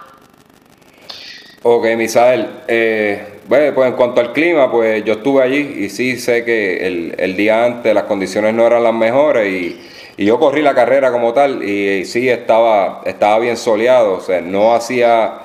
Ok, 1.62 1.86
Misael, 1.96 2.62
eh, 2.68 3.40
bueno, 3.46 3.74
pues 3.74 3.88
en 3.88 3.96
cuanto 3.96 4.20
al 4.20 4.32
clima, 4.32 4.70
pues 4.70 5.04
yo 5.04 5.14
estuve 5.14 5.42
allí 5.42 5.84
y 5.84 5.90
sí 5.90 6.18
sé 6.18 6.44
que 6.44 6.86
el, 6.86 7.14
el 7.18 7.36
día 7.36 7.64
antes 7.64 7.92
las 7.92 8.04
condiciones 8.04 8.54
no 8.54 8.66
eran 8.66 8.84
las 8.84 8.94
mejores 8.94 9.52
y, 9.52 9.90
y 10.16 10.24
yo 10.24 10.38
corrí 10.38 10.62
la 10.62 10.74
carrera 10.74 11.10
como 11.10 11.32
tal 11.32 11.62
y, 11.64 12.00
y, 12.00 12.04
sí 12.04 12.28
estaba, 12.28 13.02
estaba 13.04 13.38
bien 13.40 13.56
soleado, 13.56 14.14
o 14.14 14.20
sea, 14.20 14.40
no 14.40 14.74
hacía 14.74 15.42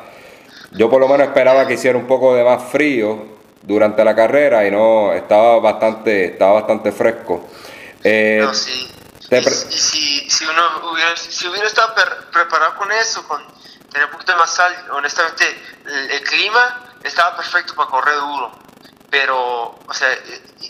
yo 0.76 0.90
por 0.90 1.00
lo 1.00 1.08
menos 1.08 1.28
esperaba 1.28 1.68
que 1.68 1.76
hiciera 1.76 1.98
un 1.98 2.08
poco 2.08 2.34
de 2.36 2.44
más 2.44 2.64
frío 2.64 3.26
durante 3.62 4.04
la 4.04 4.16
carrera 4.16 4.68
y 4.68 4.72
no, 4.72 5.14
estaba 5.14 5.60
bastante, 5.60 6.26
estaba 6.26 6.54
bastante 6.54 6.92
fresco. 6.92 7.48
Eh, 8.04 8.40
no, 8.42 8.54
sí. 8.54 8.93
Y, 9.40 9.78
si, 9.78 10.30
si, 10.30 10.46
uno 10.46 10.90
hubiera, 10.92 11.16
si 11.16 11.48
hubiera 11.48 11.68
estado 11.68 11.96
preparado 12.32 12.76
con 12.76 12.92
eso, 12.92 13.28
con 13.28 13.46
tener 13.92 14.06
un 14.06 14.12
poquito 14.12 14.36
más 14.38 14.54
sal, 14.54 14.76
honestamente, 14.92 15.46
el, 15.86 16.24
clima 16.24 16.84
estaba 17.04 17.36
perfecto 17.36 17.76
para 17.76 17.90
correr 17.90 18.16
duro. 18.16 18.52
Pero, 19.10 19.80
o 19.86 19.94
sea, 19.94 20.10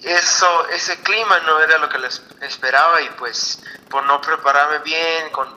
eso, 0.04 0.68
ese 0.70 1.02
clima 1.02 1.40
no 1.42 1.60
era 1.62 1.78
lo 1.78 1.88
que 1.88 1.98
les 1.98 2.22
esperaba 2.42 3.02
y 3.02 3.10
pues 3.12 3.60
por 3.90 4.04
no 4.04 4.20
prepararme 4.20 4.80
bien, 4.80 5.30
con 5.32 5.48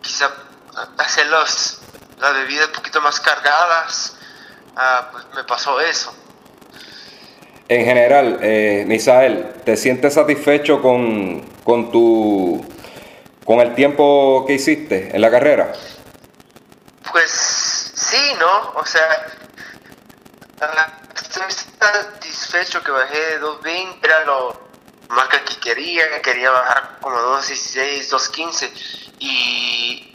quizá 0.00 0.30
hacer 0.98 1.26
los 1.28 1.78
las 2.22 2.34
bebidas 2.34 2.68
un 2.68 2.72
poquito 2.74 3.00
más 3.00 3.20
cargadas, 3.20 4.14
pues 5.10 5.24
me 5.34 5.44
pasó 5.44 5.80
eso. 5.80 6.14
En 7.72 7.86
general, 7.86 8.38
eh, 8.42 8.84
Misael, 8.86 9.54
¿te 9.64 9.78
sientes 9.78 10.12
satisfecho 10.12 10.82
con, 10.82 11.40
con, 11.64 11.90
tu, 11.90 12.62
con 13.46 13.60
el 13.60 13.74
tiempo 13.74 14.44
que 14.46 14.52
hiciste 14.52 15.08
en 15.10 15.22
la 15.22 15.30
carrera? 15.30 15.72
Pues 17.10 17.30
sí, 17.94 18.34
¿no? 18.38 18.78
O 18.78 18.84
sea, 18.84 19.26
estoy 21.16 21.44
satisfecho 21.50 22.82
que 22.82 22.90
bajé 22.90 23.18
de 23.18 23.40
2.20, 23.40 23.96
era 24.02 24.24
lo 24.26 24.60
más 25.08 25.28
que 25.28 25.58
quería, 25.60 26.20
quería 26.20 26.50
bajar 26.50 26.98
como 27.00 27.16
2.16, 27.16 28.10
2.15 28.10 28.70
y 29.18 30.08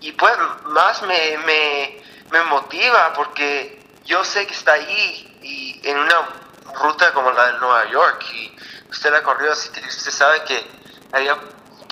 y 0.00 0.12
pues 0.12 0.32
más 0.66 1.02
me, 1.02 1.38
me, 1.38 2.02
me 2.30 2.42
motiva 2.50 3.12
porque 3.14 3.82
yo 4.04 4.22
sé 4.24 4.46
que 4.46 4.52
está 4.52 4.74
ahí 4.74 5.38
y 5.42 5.80
en 5.88 5.96
una 5.96 6.47
ruta 6.82 7.12
como 7.12 7.30
la 7.30 7.52
de 7.52 7.58
Nueva 7.58 7.90
York 7.90 8.24
y 8.34 8.56
usted 8.90 9.10
la 9.12 9.22
corrió 9.22 9.52
así 9.52 9.70
que 9.70 9.80
usted 9.80 10.10
sabe 10.10 10.42
que 10.46 10.66
había 11.12 11.36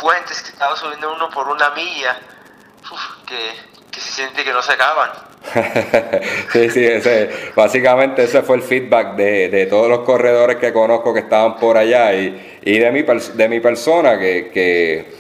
puentes 0.01 0.43
que 0.43 0.51
estaba 0.51 0.77
subiendo 0.77 1.13
uno 1.13 1.31
por 1.31 1.49
una 1.49 1.71
milla 1.71 2.19
que, 3.27 4.01
se 4.01 4.13
siente 4.13 4.45
que 4.45 4.53
no 4.53 4.63
se 4.63 4.73
acaban. 4.73 5.11
sí, 6.53 6.71
sí, 6.71 6.85
ese, 6.85 7.53
básicamente 7.55 8.25
ese 8.25 8.43
fue 8.43 8.57
el 8.57 8.63
feedback 8.63 9.15
de, 9.15 9.49
de, 9.49 9.67
todos 9.67 9.89
los 9.89 10.01
corredores 10.01 10.57
que 10.57 10.73
conozco 10.73 11.15
que 11.15 11.21
estaban 11.21 11.57
por 11.57 11.77
allá 11.77 12.13
y, 12.13 12.59
y 12.63 12.79
de, 12.79 12.91
mi, 12.91 13.03
de 13.03 13.49
mi 13.49 13.61
persona 13.61 14.19
que, 14.19 14.51
que 14.53 15.17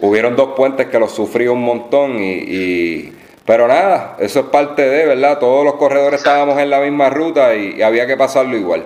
hubieron 0.00 0.36
dos 0.36 0.54
puentes 0.56 0.88
que 0.88 0.98
los 0.98 1.14
sufrí 1.14 1.46
un 1.48 1.62
montón 1.62 2.16
y, 2.20 3.12
pero 3.44 3.66
nada, 3.66 4.16
eso 4.18 4.40
es 4.40 4.46
parte 4.46 4.82
de, 4.82 5.06
¿verdad? 5.06 5.38
Todos 5.38 5.64
los 5.64 5.74
corredores 5.74 6.20
estábamos 6.20 6.58
en 6.58 6.68
la 6.68 6.80
misma 6.80 7.08
ruta 7.08 7.54
y, 7.54 7.80
había 7.80 8.06
que 8.06 8.16
pasarlo 8.16 8.56
igual. 8.56 8.84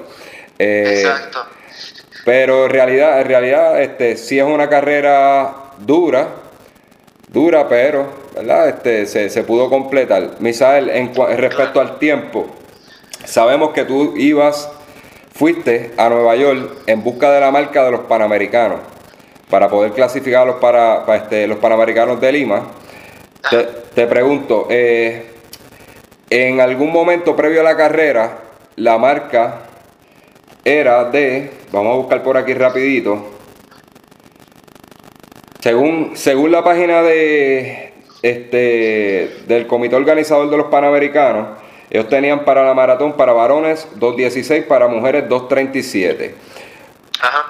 Eh, 0.62 1.00
Exacto. 1.00 1.46
Pero 2.24 2.66
en 2.66 2.70
realidad, 2.70 3.20
en 3.20 3.26
realidad, 3.26 3.80
este, 3.82 4.16
sí 4.16 4.38
es 4.38 4.44
una 4.44 4.68
carrera 4.68 5.54
dura, 5.78 6.28
dura, 7.28 7.68
pero, 7.68 8.06
¿verdad? 8.34 8.68
Este, 8.68 9.28
se, 9.28 9.42
pudo 9.42 9.68
completar. 9.68 10.36
Misael, 10.38 10.88
en, 10.90 11.12
respecto 11.14 11.80
al 11.80 11.98
tiempo, 11.98 12.46
sabemos 13.24 13.72
que 13.72 13.84
tú 13.84 14.14
ibas, 14.16 14.70
fuiste 15.34 15.92
a 15.96 16.08
Nueva 16.08 16.36
York 16.36 16.82
en 16.86 17.02
busca 17.02 17.32
de 17.32 17.40
la 17.40 17.50
marca 17.50 17.84
de 17.84 17.90
los 17.90 18.02
Panamericanos 18.02 18.80
para 19.50 19.68
poder 19.68 19.92
clasificarlos 19.92 20.56
para, 20.56 21.04
este, 21.16 21.48
los 21.48 21.58
Panamericanos 21.58 22.20
de 22.20 22.32
Lima. 22.32 22.68
Te, 23.94 24.06
pregunto, 24.06 24.68
eh, 24.70 25.32
en 26.30 26.60
algún 26.60 26.92
momento 26.92 27.34
previo 27.34 27.60
a 27.60 27.64
la 27.64 27.76
carrera, 27.76 28.38
la 28.76 28.96
marca 28.96 29.71
era 30.64 31.04
de, 31.04 31.50
vamos 31.72 31.92
a 31.92 31.96
buscar 31.96 32.22
por 32.22 32.36
aquí 32.36 32.54
rapidito, 32.54 33.26
según, 35.60 36.12
según 36.14 36.50
la 36.50 36.64
página 36.64 37.02
de, 37.02 37.92
este, 38.22 39.30
del 39.46 39.66
comité 39.66 39.96
organizador 39.96 40.50
de 40.50 40.56
los 40.56 40.66
Panamericanos, 40.66 41.58
ellos 41.90 42.08
tenían 42.08 42.44
para 42.44 42.64
la 42.64 42.74
maratón 42.74 43.12
para 43.14 43.32
varones 43.32 43.86
2.16, 43.98 44.66
para 44.66 44.88
mujeres 44.88 45.28
2.37. 45.28 46.32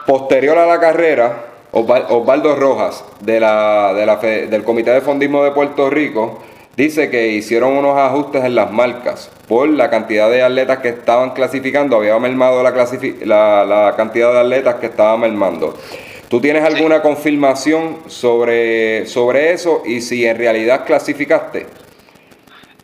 Posterior 0.06 0.58
a 0.58 0.66
la 0.66 0.80
carrera, 0.80 1.44
Osvaldo 1.70 2.56
Rojas, 2.56 3.04
de 3.20 3.38
la, 3.38 3.94
de 3.94 4.04
la 4.04 4.16
del 4.16 4.64
Comité 4.64 4.90
de 4.90 5.00
Fondismo 5.00 5.44
de 5.44 5.52
Puerto 5.52 5.88
Rico, 5.88 6.40
dice 6.76 7.10
que 7.10 7.28
hicieron 7.28 7.76
unos 7.76 7.98
ajustes 7.98 8.44
en 8.44 8.54
las 8.54 8.70
marcas 8.70 9.30
por 9.48 9.68
la 9.68 9.90
cantidad 9.90 10.30
de 10.30 10.42
atletas 10.42 10.78
que 10.78 10.88
estaban 10.88 11.30
clasificando, 11.32 11.96
había 11.96 12.18
mermado 12.18 12.62
la, 12.62 12.70
la, 13.24 13.64
la 13.64 13.94
cantidad 13.96 14.32
de 14.32 14.40
atletas 14.40 14.76
que 14.76 14.86
estaban 14.86 15.20
mermando. 15.20 15.78
¿Tú 16.32 16.40
tienes 16.40 16.64
alguna 16.64 17.02
confirmación 17.02 18.04
sobre, 18.08 19.06
sobre 19.06 19.52
eso 19.52 19.82
y 19.84 20.00
si 20.00 20.26
en 20.26 20.38
realidad 20.38 20.86
clasificaste? 20.86 21.66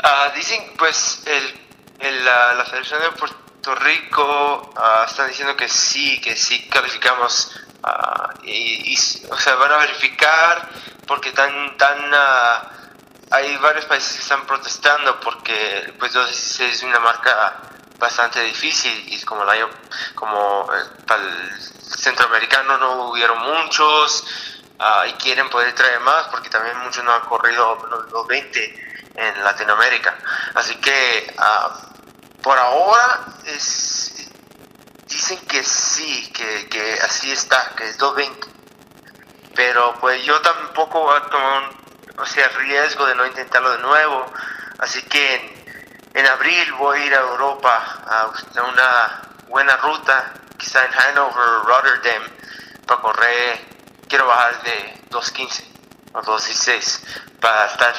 Uh, 0.05 0.37
dicen, 0.37 0.61
pues, 0.77 1.25
el, 1.25 2.25
la, 2.27 2.63
Federación 2.67 3.01
de 3.01 3.19
Puerto 3.19 3.75
Rico 3.77 4.71
uh, 4.77 5.07
están 5.07 5.29
diciendo 5.29 5.57
que 5.57 5.67
sí, 5.67 6.21
que 6.21 6.37
sí 6.37 6.69
calificamos. 6.69 7.59
Uh, 7.83 8.45
y, 8.45 8.95
o 9.31 9.37
sea, 9.39 9.55
van 9.55 9.73
a 9.73 9.77
verificar 9.79 10.69
porque 11.07 11.33
tan, 11.33 11.75
tan 11.79 11.97
hay 13.31 13.57
varios 13.59 13.85
países 13.85 14.15
que 14.15 14.23
están 14.23 14.47
protestando 14.47 15.21
porque 15.21 15.95
pues 15.99 16.15
es 16.17 16.83
una 16.83 16.99
marca 17.01 17.69
bastante 17.99 18.41
difícil 18.43 19.13
y 19.13 19.21
como 19.23 19.43
el 19.43 19.49
año 19.49 19.69
como 20.15 20.69
eh, 20.73 21.03
para 21.07 21.23
el 21.23 21.61
centroamericano 21.61 22.79
no 22.79 23.09
hubieron 23.11 23.39
muchos 23.39 24.25
uh, 24.79 25.09
y 25.09 25.13
quieren 25.15 25.51
poder 25.51 25.75
traer 25.75 26.01
más 26.01 26.29
porque 26.29 26.49
también 26.49 26.79
muchos 26.79 27.03
no 27.05 27.13
han 27.13 27.23
corrido 27.23 27.77
los, 28.13 28.27
20 28.27 28.89
en 29.17 29.45
Latinoamérica. 29.45 30.17
Así 30.55 30.77
que 30.77 31.35
uh, 31.39 32.41
por 32.43 32.57
ahora 32.57 33.27
es, 33.47 34.31
dicen 35.07 35.41
que 35.47 35.65
sí 35.65 36.31
que, 36.33 36.69
que 36.69 36.95
así 37.03 37.33
está 37.33 37.75
que 37.77 37.89
es 37.89 37.99
220 37.99 38.59
pero 39.57 39.93
pues 40.01 40.25
yo 40.25 40.41
tampoco 40.41 41.01
voy 41.01 41.21
o 42.19 42.27
sea, 42.27 42.49
riesgo 42.49 43.07
de 43.07 43.15
no 43.15 43.27
intentarlo 43.27 43.71
de 43.73 43.79
nuevo 43.79 44.33
así 44.79 45.03
que 45.03 45.59
en 46.15 46.27
abril 46.27 46.73
voy 46.75 47.01
a 47.01 47.07
ir 47.07 47.15
a 47.15 47.21
Europa 47.21 48.03
a 48.07 48.63
una 48.63 49.23
buena 49.49 49.77
ruta, 49.77 50.33
quizá 50.57 50.85
en 50.85 50.93
Hanover, 50.95 51.65
Rotterdam, 51.65 52.23
para 52.87 53.01
correr. 53.01 53.69
Quiero 54.09 54.27
bajar 54.27 54.63
de 54.63 55.01
2.15 55.11 55.65
o 56.15 56.23
2.16 56.23 57.01
para 57.41 57.67
estar, 57.67 57.95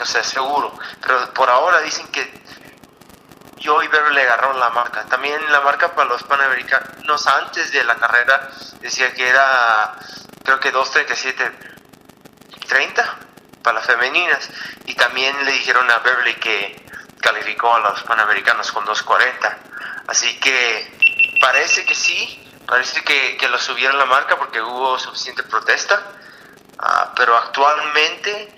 o 0.00 0.06
sea, 0.06 0.22
seguro. 0.22 0.78
Pero 1.00 1.34
por 1.34 1.50
ahora 1.50 1.80
dicen 1.80 2.06
que 2.08 2.42
yo 3.58 3.82
y 3.82 3.88
Vero 3.88 4.10
le 4.10 4.22
agarraron 4.22 4.60
la 4.60 4.70
marca. 4.70 5.04
También 5.06 5.40
la 5.50 5.60
marca 5.60 5.94
para 5.94 6.08
los 6.08 6.22
panamericanos 6.22 7.26
antes 7.26 7.72
de 7.72 7.82
la 7.82 7.96
carrera 7.96 8.48
decía 8.80 9.12
que 9.12 9.28
era, 9.28 9.96
creo 10.44 10.60
que 10.60 10.72
2.37, 10.72 11.52
30 12.68 13.18
para 13.64 13.78
las 13.78 13.86
femeninas. 13.86 14.48
Y 14.86 14.94
también 14.94 15.34
le 15.44 15.50
dijeron 15.52 15.90
a 15.90 15.98
Beverly 15.98 16.34
que 16.34 16.76
calificó 17.20 17.74
a 17.74 17.80
los 17.80 18.02
Panamericanos 18.04 18.70
con 18.70 18.84
2.40. 18.84 19.56
Así 20.06 20.38
que 20.38 20.92
parece 21.40 21.84
que 21.84 21.94
sí, 21.94 22.38
parece 22.66 23.02
que, 23.02 23.36
que 23.38 23.48
lo 23.48 23.58
subieron 23.58 23.98
la 23.98 24.04
marca 24.04 24.36
porque 24.36 24.60
hubo 24.60 24.98
suficiente 24.98 25.42
protesta, 25.42 26.02
uh, 26.78 27.14
pero 27.16 27.36
actualmente 27.36 28.52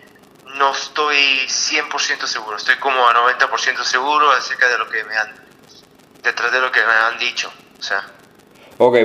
no 0.56 0.72
estoy 0.72 1.46
100% 1.46 2.26
seguro, 2.26 2.56
estoy 2.56 2.76
como 2.76 3.06
a 3.06 3.14
90% 3.14 3.82
seguro 3.84 4.30
acerca 4.32 4.68
de 4.68 4.78
lo 4.78 4.88
que 4.88 5.04
me 5.04 5.16
han, 5.16 5.32
detrás 6.22 6.50
de 6.50 6.60
lo 6.60 6.72
que 6.72 6.80
me 6.80 6.92
han 6.92 7.18
dicho. 7.18 7.50
O 7.78 7.82
sea. 7.82 8.04
Ok, 8.78 8.96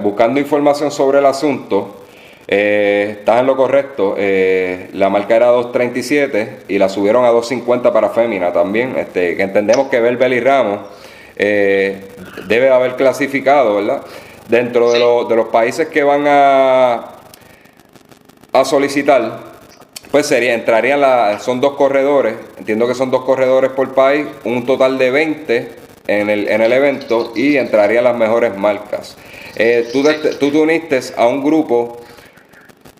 buscando 0.00 0.40
información 0.40 0.90
sobre 0.90 1.18
el 1.18 1.26
asunto, 1.26 2.06
eh, 2.52 3.18
estás 3.20 3.38
en 3.40 3.46
lo 3.46 3.56
correcto. 3.56 4.16
Eh, 4.18 4.88
la 4.94 5.08
marca 5.08 5.36
era 5.36 5.52
2.37 5.52 6.64
y 6.66 6.78
la 6.78 6.88
subieron 6.88 7.24
a 7.24 7.30
2.50 7.30 7.92
para 7.92 8.08
Fémina 8.10 8.52
también. 8.52 8.96
Este, 8.98 9.36
que 9.36 9.42
entendemos 9.44 9.86
que 9.86 10.00
Belbel 10.00 10.32
y 10.32 10.40
Ramos 10.40 10.80
eh, 11.36 12.00
debe 12.48 12.70
haber 12.70 12.96
clasificado, 12.96 13.76
¿verdad? 13.76 14.02
Dentro 14.48 14.90
de, 14.90 14.98
de, 15.28 15.36
los 15.36 15.46
países 15.46 15.86
que 15.90 16.02
van 16.02 16.24
a, 16.26 17.12
a 18.52 18.64
solicitar, 18.64 19.38
pues 20.10 20.26
sería, 20.26 20.52
entrarían 20.52 21.02
la, 21.02 21.38
son 21.38 21.60
dos 21.60 21.74
corredores, 21.74 22.34
entiendo 22.58 22.88
que 22.88 22.96
son 22.96 23.12
dos 23.12 23.24
corredores 23.24 23.70
por 23.70 23.94
país, 23.94 24.26
un 24.42 24.66
total 24.66 24.98
de 24.98 25.12
20 25.12 25.68
en 26.08 26.28
el, 26.28 26.48
en 26.48 26.62
el 26.62 26.72
evento 26.72 27.32
y 27.36 27.58
entrarían 27.58 28.02
las 28.02 28.16
mejores 28.16 28.56
marcas. 28.56 29.16
tú, 29.92 30.04
tú 30.40 30.50
te 30.50 30.58
uniste 30.58 31.00
a 31.16 31.28
un 31.28 31.44
grupo 31.44 31.99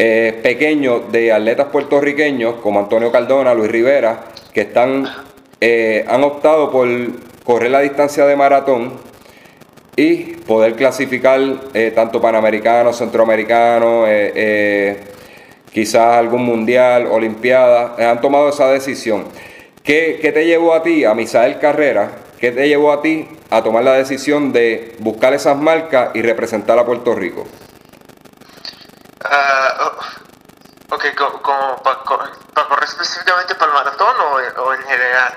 eh, 0.03 0.41
pequeños 0.43 1.13
de 1.13 1.31
atletas 1.31 1.67
puertorriqueños 1.67 2.55
como 2.63 2.81
Antonio 2.81 3.13
Cardona, 3.13 3.53
Luis 3.53 3.71
Rivera, 3.71 4.29
que 4.51 4.63
están, 4.63 5.07
eh, 5.61 6.07
han 6.09 6.25
optado 6.25 6.71
por 6.71 6.89
correr 7.45 7.71
la 7.71 7.81
distancia 7.81 8.25
de 8.25 8.35
maratón 8.35 8.95
y 9.97 10.37
poder 10.47 10.73
clasificar 10.73 11.39
eh, 11.75 11.93
tanto 11.95 12.19
panamericanos, 12.19 12.97
centroamericanos, 12.97 14.09
quizás 15.71 16.17
algún 16.17 16.45
mundial, 16.45 17.07
olimpiada, 17.07 17.95
han 18.11 18.23
tomado 18.23 18.49
esa 18.49 18.71
decisión. 18.71 19.25
¿Qué, 19.83 20.19
¿Qué, 20.23 20.33
te 20.33 20.47
llevó 20.47 20.73
a 20.73 20.83
ti, 20.83 21.05
a 21.05 21.13
Misael 21.13 21.59
Carrera, 21.59 22.11
qué 22.41 22.53
te 22.53 22.67
llevó 22.69 22.93
a 22.93 23.03
ti 23.03 23.29
a 23.51 23.63
tomar 23.63 23.85
la 23.85 23.93
decisión 23.93 24.51
de 24.51 24.93
buscar 25.01 25.35
esas 25.35 25.59
marcas 25.59 26.13
y 26.15 26.23
representar 26.23 26.79
a 26.79 26.87
Puerto 26.87 27.15
Rico? 27.15 27.45
Uh, 29.31 30.95
ok, 30.95 31.05
como, 31.41 31.77
para, 31.85 31.99
correr 32.69 32.85
específicamente 32.85 33.55
para 33.55 33.71
el 33.71 33.79
maratón 33.79 34.17
o, 34.59 34.75
en 34.75 34.83
general? 34.83 35.35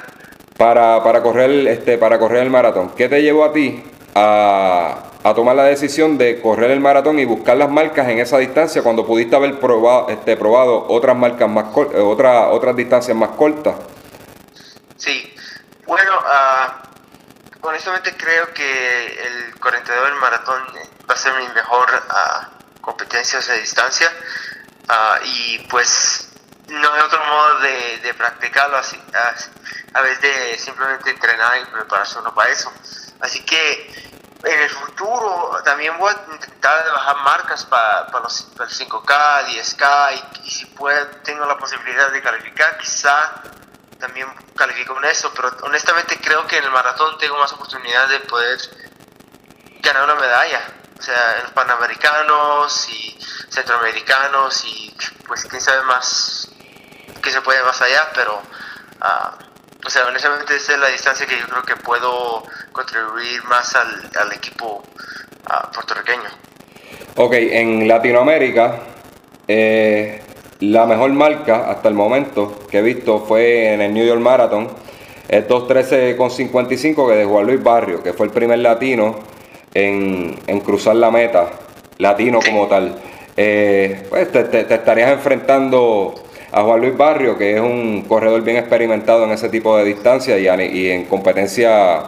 Para, 0.58 1.04
para, 1.04 1.22
correr, 1.22 1.68
este, 1.68 2.00
para 2.00 2.18
correr 2.18 2.42
el 2.42 2.50
maratón. 2.50 2.90
¿Qué 2.96 3.08
te 3.08 3.22
llevó 3.22 3.46
a 3.46 3.54
ti 3.54 3.84
a, 4.16 4.98
a, 5.24 5.34
tomar 5.36 5.56
la 5.56 5.66
decisión 5.66 6.18
de 6.18 6.42
correr 6.42 6.72
el 6.72 6.80
maratón 6.80 7.20
y 7.20 7.26
buscar 7.26 7.56
las 7.56 7.70
marcas 7.70 8.08
en 8.08 8.18
esa 8.18 8.40
distancia 8.40 8.82
cuando 8.82 9.06
pudiste 9.06 9.36
haber 9.36 9.60
probado, 9.60 10.10
este, 10.10 10.38
probado 10.38 10.88
otras 10.88 11.16
marcas 11.16 11.48
más 11.48 11.66
eh, 11.94 12.00
otra, 12.00 12.48
otras 12.48 12.76
distancias 12.76 13.16
más 13.16 13.30
cortas? 13.32 13.76
Sí, 14.98 15.36
bueno, 15.86 16.14
uh, 16.18 17.68
honestamente 17.68 18.16
creo 18.18 18.52
que 18.56 19.06
el 19.28 19.60
42 19.60 20.06
del 20.06 20.16
maratón 20.16 20.64
va 21.08 21.14
a 21.14 21.18
ser 21.18 21.34
mi 21.36 21.48
mejor 21.50 21.88
uh, 21.92 22.63
competencias 22.84 23.50
a 23.50 23.54
distancia 23.54 24.12
uh, 24.90 25.24
y 25.24 25.60
pues 25.70 26.30
no 26.68 26.94
hay 26.94 27.02
otro 27.02 27.24
modo 27.24 27.60
de, 27.60 28.00
de 28.00 28.14
practicarlo 28.14 28.78
así, 28.78 29.02
a, 29.14 30.00
a 30.00 30.02
de 30.02 30.58
simplemente 30.60 31.10
entrenar 31.10 31.58
y 31.62 31.66
prepararse 31.66 32.20
uno 32.20 32.34
para 32.34 32.50
eso. 32.52 32.72
Así 33.22 33.44
que 33.46 34.20
en 34.44 34.60
el 34.60 34.70
futuro 34.70 35.62
también 35.64 35.98
voy 35.98 36.14
a 36.14 36.34
intentar 36.34 36.86
bajar 36.92 37.16
marcas 37.24 37.66
para, 37.66 38.08
para 38.08 38.24
los 38.26 38.44
para 38.58 38.70
el 38.70 38.76
5K, 38.76 39.46
10K 39.46 40.24
y, 40.44 40.52
si 40.52 40.66
puedo, 40.66 41.08
tengo 41.24 41.46
la 41.46 41.58
posibilidad 41.58 42.12
de 42.12 42.22
calificar, 42.22 42.78
quizá 42.78 43.42
también 43.98 44.28
califico 44.58 44.94
con 44.94 45.06
eso, 45.06 45.32
pero 45.34 45.56
honestamente 45.62 46.20
creo 46.20 46.46
que 46.48 46.58
en 46.58 46.66
el 46.66 46.72
maratón 46.72 47.18
tengo 47.18 47.38
más 47.38 47.54
oportunidad 47.54 48.10
de 48.10 48.20
poder 48.22 48.60
ganar 49.82 50.04
una 50.04 50.16
medalla 50.16 50.62
o 50.98 51.02
sea, 51.02 51.42
los 51.44 51.52
panamericanos 51.52 52.90
y 52.90 53.18
centroamericanos 53.50 54.64
y 54.66 54.96
pues 55.28 55.46
quién 55.46 55.62
sabe 55.62 55.84
más 55.84 56.50
que 57.22 57.32
se 57.32 57.42
puede 57.42 57.64
más 57.64 57.82
allá, 57.82 58.10
pero 58.14 58.36
uh, 58.36 59.86
o 59.86 59.90
sea, 59.90 60.06
honestamente 60.06 60.56
esa 60.56 60.74
es 60.74 60.80
la 60.80 60.88
distancia 60.88 61.26
que 61.26 61.38
yo 61.38 61.48
creo 61.48 61.64
que 61.64 61.76
puedo 61.78 62.44
contribuir 62.72 63.44
más 63.46 63.76
al, 63.76 64.10
al 64.20 64.32
equipo 64.34 64.84
uh, 65.50 65.72
puertorriqueño. 65.74 66.30
Ok, 67.16 67.34
en 67.34 67.88
Latinoamérica, 67.88 68.80
eh, 69.48 70.24
la 70.62 70.86
mejor 70.86 71.12
marca 71.12 71.70
hasta 71.70 71.90
el 71.90 71.96
momento 71.96 72.66
que 72.70 72.80
he 72.80 72.82
visto 72.82 73.26
fue 73.26 73.74
en 73.74 73.82
el 73.82 73.94
New 73.94 74.06
York 74.06 74.22
Marathon, 74.22 74.70
es 75.28 75.48
2.13.55 75.48 77.10
que 77.10 77.16
de 77.16 77.26
Juan 77.26 77.46
Luis 77.46 77.62
Barrio, 77.62 78.02
que 78.02 78.14
fue 78.14 78.28
el 78.28 78.32
primer 78.32 78.60
latino 78.60 79.20
en, 79.74 80.60
cruzar 80.62 80.96
la 80.96 81.12
meta, 81.12 81.50
latino 81.98 82.40
como 82.46 82.68
tal, 82.68 82.96
eh, 83.36 84.04
pues 84.10 84.32
te, 84.32 84.74
estarías 84.74 85.12
enfrentando 85.12 86.16
a 86.52 86.62
Juan 86.64 86.82
Luis 86.82 86.96
Barrio, 86.96 87.38
que 87.38 87.56
es 87.56 87.62
un 87.62 88.04
corredor 88.08 88.42
bien 88.44 88.58
experimentado 88.58 89.24
en 89.26 89.32
ese 89.32 89.50
tipo 89.50 89.76
de 89.78 89.86
distancia 89.86 90.38
y, 90.38 90.90
en 90.90 91.06
competencia 91.06 92.04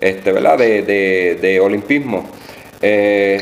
este, 0.00 0.32
¿verdad? 0.32 0.58
De, 0.58 1.36
de, 1.40 1.60
olimpismo. 1.60 2.24
Eh, 2.82 3.40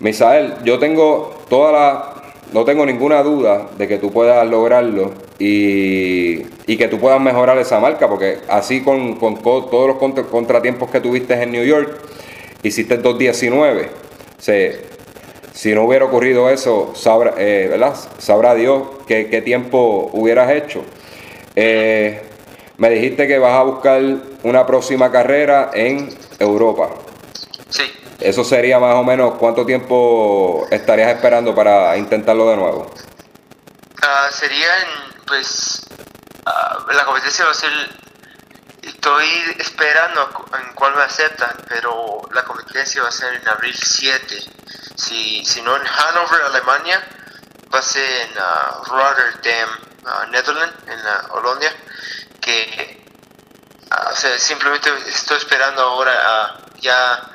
Misael, 0.00 0.54
yo 0.64 0.78
tengo 0.78 1.44
toda 1.48 1.72
la, 1.72 2.16
no 2.52 2.64
tengo 2.64 2.84
ninguna 2.84 3.22
duda 3.22 3.70
de 3.78 3.88
que 3.88 3.98
tú 3.98 4.12
puedas 4.12 4.46
lograrlo 4.46 5.12
y, 5.38 6.42
que 6.66 6.88
tú 6.88 6.98
puedas 6.98 7.20
mejorar 7.20 7.56
esa 7.58 7.80
marca, 7.80 8.08
porque 8.08 8.38
así 8.48 8.82
con, 8.82 9.14
con 9.14 9.40
todos 9.40 9.88
los 9.88 10.26
contratiempos 10.26 10.90
que 10.90 11.00
tuviste 11.00 11.34
en 11.42 11.52
New 11.52 11.64
York, 11.64 11.98
hiciste 12.66 13.02
2.19. 13.02 13.90
si 15.52 15.74
no 15.74 15.84
hubiera 15.84 16.04
ocurrido 16.04 16.50
eso, 16.50 16.92
sabrá, 16.94 17.34
eh, 17.38 17.68
¿verdad? 17.70 17.94
sabrá 18.18 18.54
Dios 18.54 18.82
qué, 19.06 19.42
tiempo 19.44 20.10
hubieras 20.12 20.50
hecho. 20.50 20.84
Eh, 21.54 22.22
me 22.78 22.90
dijiste 22.90 23.26
que 23.26 23.38
vas 23.38 23.52
a 23.52 23.62
buscar 23.62 24.02
una 24.42 24.66
próxima 24.66 25.10
carrera 25.10 25.70
en 25.72 26.14
Europa. 26.38 26.90
Sí. 27.70 27.84
Eso 28.20 28.44
sería 28.44 28.78
más 28.78 28.94
o 28.94 29.04
menos 29.04 29.34
cuánto 29.38 29.64
tiempo 29.64 30.66
estarías 30.70 31.10
esperando 31.10 31.54
para 31.54 31.96
intentarlo 31.96 32.48
de 32.50 32.56
nuevo. 32.56 32.90
Ah, 34.02 34.28
sería 34.30 34.68
en, 34.82 35.22
pues, 35.26 35.86
ah, 36.44 36.84
la 36.94 37.04
competencia 37.04 37.44
va 37.44 37.50
a 37.50 37.54
ser, 37.54 37.70
estoy 39.06 39.56
esperando 39.60 40.48
en 40.58 40.74
cuál 40.74 40.96
me 40.96 41.02
aceptan, 41.02 41.64
pero 41.68 42.22
la 42.32 42.42
competencia 42.42 43.02
va 43.02 43.08
a 43.08 43.12
ser 43.12 43.34
en 43.34 43.48
abril 43.48 43.76
7. 43.76 44.42
Si, 44.96 45.44
si 45.44 45.62
no 45.62 45.76
en 45.76 45.84
Hannover, 45.86 46.42
Alemania, 46.42 47.06
va 47.72 47.78
a 47.78 47.82
ser 47.82 48.22
en 48.22 48.30
ah, 48.36 48.82
Rotterdam, 48.84 50.30
Netherlands, 50.30 50.74
en 50.88 51.04
la 51.04 51.24
Holanda, 51.30 51.72
que, 52.40 53.06
o 54.10 54.16
sea, 54.16 54.36
simplemente 54.40 54.90
estoy 55.06 55.36
esperando 55.36 55.82
ahora 55.82 56.58
ya 56.80 57.30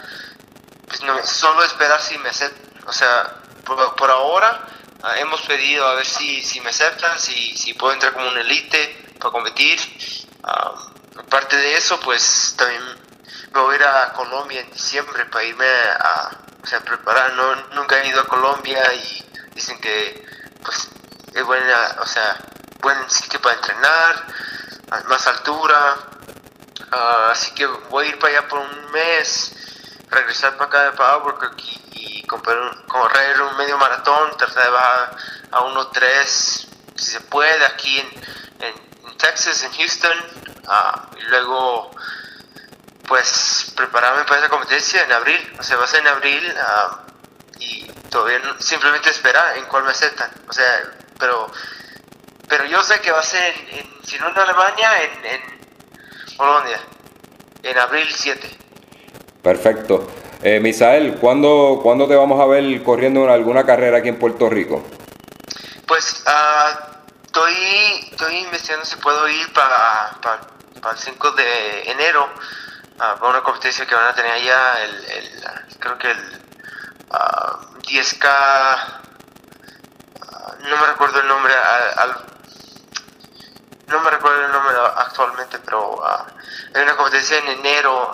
pues 0.88 1.02
no, 1.04 1.26
solo 1.26 1.64
esperar 1.64 2.02
si 2.02 2.18
me 2.18 2.30
aceptan. 2.30 2.84
O 2.86 2.92
sea, 2.92 3.34
por, 3.64 4.12
ahora 4.12 4.68
ah, 5.04 5.18
hemos 5.20 5.42
pedido 5.44 5.88
a 5.88 5.96
ver 5.96 6.06
si, 6.06 6.44
si 6.44 6.60
me 6.60 6.72
aceptan, 6.72 7.18
si, 7.18 7.56
si 7.56 7.74
puedo 7.76 7.94
entrar 7.94 8.12
como 8.12 8.28
un 8.28 8.38
elite 8.38 9.14
para 9.20 9.32
competir. 9.32 9.80
Uh, 10.44 10.91
aparte 11.18 11.56
de 11.56 11.78
eso, 11.78 12.00
pues 12.00 12.56
también 12.58 12.82
me 13.54 13.60
voy 13.60 13.76
a 13.76 13.78
ir 13.78 13.84
a 13.84 14.14
Colombia 14.14 14.62
en 14.62 14.72
diciembre 14.72 15.26
para 15.26 15.44
irme 15.44 15.66
a 15.66 16.32
o 16.64 16.68
sea, 16.68 16.80
preparar. 16.82 17.34
No, 17.34 17.56
nunca 17.76 18.00
he 18.00 18.08
ido 18.08 18.22
a 18.22 18.28
Colombia 18.28 18.94
y 18.94 19.26
dicen 19.54 19.80
que 19.80 20.26
pues 20.64 20.90
es 21.34 21.44
buena, 21.44 21.98
o 22.00 22.06
sea, 22.06 22.38
buen 22.82 23.10
sitio 23.10 23.42
para 23.42 23.56
entrenar, 23.56 24.28
más 25.08 25.28
altura. 25.28 25.98
Ah, 26.92 27.30
así 27.32 27.54
que 27.54 27.66
voy 27.66 28.06
a 28.06 28.10
ir 28.10 28.20
para 28.20 28.38
allá 28.38 28.48
por 28.48 28.60
un 28.60 28.92
mes 28.92 29.54
regresar 30.10 30.58
para 30.58 30.66
acá 30.66 30.92
de 30.92 31.04
Albuquerque 31.04 31.64
y, 31.64 32.20
y 32.20 32.28
correr 32.28 33.42
un 33.42 33.58
medio 33.58 33.78
maratón, 33.78 34.36
tratar 34.38 34.66
de 34.66 34.70
bajar 34.70 35.18
a 35.52 35.60
1.3 35.62 36.68
si 36.96 37.12
se 37.12 37.22
puede 37.22 37.66
aquí 37.66 37.98
en, 38.00 38.08
en, 38.68 38.92
Texas, 39.18 39.64
en 39.64 39.72
Houston, 39.74 40.18
uh, 40.68 41.16
y 41.18 41.22
luego 41.30 41.92
pues 43.08 43.74
prepararme 43.76 44.24
para 44.24 44.40
esa 44.40 44.50
competencia 44.50 45.04
en 45.04 45.12
abril, 45.12 45.56
o 45.60 45.64
sea, 45.64 45.78
va 45.78 45.84
a 45.84 45.88
ser 45.88 46.02
en 46.02 46.08
abril 46.08 46.54
uh, 46.56 47.60
y 47.60 47.92
todavía 48.10 48.40
no, 48.40 48.60
simplemente 48.60 49.10
esperar 49.10 49.58
en 49.58 49.66
cuál 49.66 49.84
me 49.84 49.92
aceptan, 49.92 50.32
o 50.48 50.54
sea, 50.54 50.82
pero 51.20 51.52
pero 52.48 52.66
yo 52.66 52.84
sé 52.84 53.00
que 53.00 53.12
va 53.12 53.20
a 53.20 53.24
ser, 53.24 53.54
en, 53.70 54.06
si 54.06 54.20
no 54.20 54.30
en 54.30 54.38
Alemania, 54.38 54.90
en, 55.04 55.26
en 55.26 55.62
en 57.64 57.78
abril 57.78 58.08
7. 58.10 58.50
Perfecto. 59.42 60.08
Eh, 60.44 60.60
Misael, 60.60 61.16
¿cuándo, 61.16 61.80
¿cuándo 61.84 62.08
te 62.08 62.16
vamos 62.16 62.42
a 62.42 62.46
ver 62.46 62.84
corriendo 62.84 63.24
en 63.24 63.30
alguna 63.30 63.66
carrera 63.66 64.00
aquí 64.00 64.10
en 64.10 64.18
Puerto 64.18 64.50
Rico? 64.50 64.84
Pues 65.86 66.24
uh, 66.26 66.91
estoy, 67.42 68.10
estoy 68.12 68.36
investigando 68.38 68.86
si 68.86 68.96
puedo 68.98 69.28
ir 69.28 69.52
para, 69.54 70.12
para, 70.22 70.92
el 70.92 70.98
5 70.98 71.32
de 71.32 71.92
enero 71.92 72.30
uh, 72.96 72.98
para 72.98 73.28
una 73.28 73.44
competencia 73.44 73.86
que 73.86 73.96
van 73.96 74.08
a 74.08 74.14
tener 74.14 74.32
allá, 74.32 74.84
el, 74.84 75.06
el 75.06 75.44
creo 75.80 75.98
que 75.98 76.12
el 76.12 76.42
10K, 77.82 78.26
ah, 78.26 78.98
no 80.60 80.78
me 80.78 80.88
recuerdo 80.88 81.20
el 81.20 81.28
nombre, 81.28 81.54
al, 81.54 82.16
no 83.88 84.00
me 84.02 84.10
recuerdo 84.12 84.46
el 84.46 84.52
nombre 84.52 84.76
actualmente, 84.98 85.60
pero 85.60 86.02
hay 86.74 86.82
una 86.82 86.96
competencia 86.96 87.38
en 87.40 87.48
enero 87.48 88.12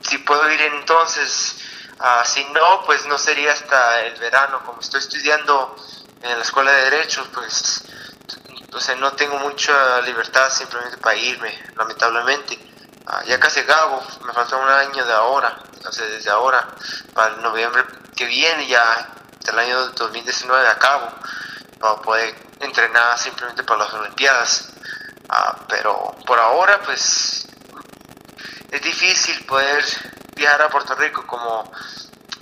si 0.00 0.18
puedo 0.18 0.50
ir 0.50 0.60
entonces, 0.60 1.56
uh, 2.00 2.24
si 2.24 2.44
no, 2.46 2.84
pues 2.84 3.06
no 3.06 3.18
sería 3.18 3.52
hasta 3.52 4.02
el 4.02 4.18
verano, 4.18 4.62
como 4.64 4.80
estoy 4.80 5.00
estudiando 5.00 5.76
en 6.22 6.36
la 6.36 6.42
escuela 6.42 6.72
de 6.72 6.90
derecho, 6.90 7.26
pues 7.32 7.84
sea, 8.80 8.94
no 8.96 9.12
tengo 9.12 9.38
mucha 9.38 10.00
libertad 10.02 10.50
simplemente 10.50 10.98
para 10.98 11.16
irme, 11.16 11.52
lamentablemente. 11.76 12.58
Uh, 13.06 13.24
ya 13.26 13.40
casi 13.40 13.60
acabo, 13.60 14.02
me 14.26 14.32
falta 14.32 14.56
un 14.56 14.68
año 14.68 15.04
de 15.04 15.12
ahora, 15.12 15.58
entonces 15.74 16.10
desde 16.10 16.30
ahora, 16.30 16.68
para 17.14 17.34
el 17.34 17.42
noviembre 17.42 17.84
que 18.14 18.26
viene 18.26 18.66
ya, 18.66 19.08
del 19.40 19.58
año 19.58 19.88
2019 19.92 20.68
acabo, 20.68 21.10
para 21.80 21.96
poder 22.02 22.34
entrenar 22.60 23.18
simplemente 23.18 23.62
para 23.62 23.84
las 23.84 23.94
Olimpiadas. 23.94 24.68
Uh, 25.30 25.64
pero 25.68 26.14
por 26.26 26.38
ahora, 26.38 26.80
pues 26.84 27.46
es 28.70 28.82
difícil 28.82 29.44
poder 29.46 29.82
viajar 30.36 30.62
a 30.62 30.68
Puerto 30.68 30.94
Rico 30.94 31.26
como 31.26 31.72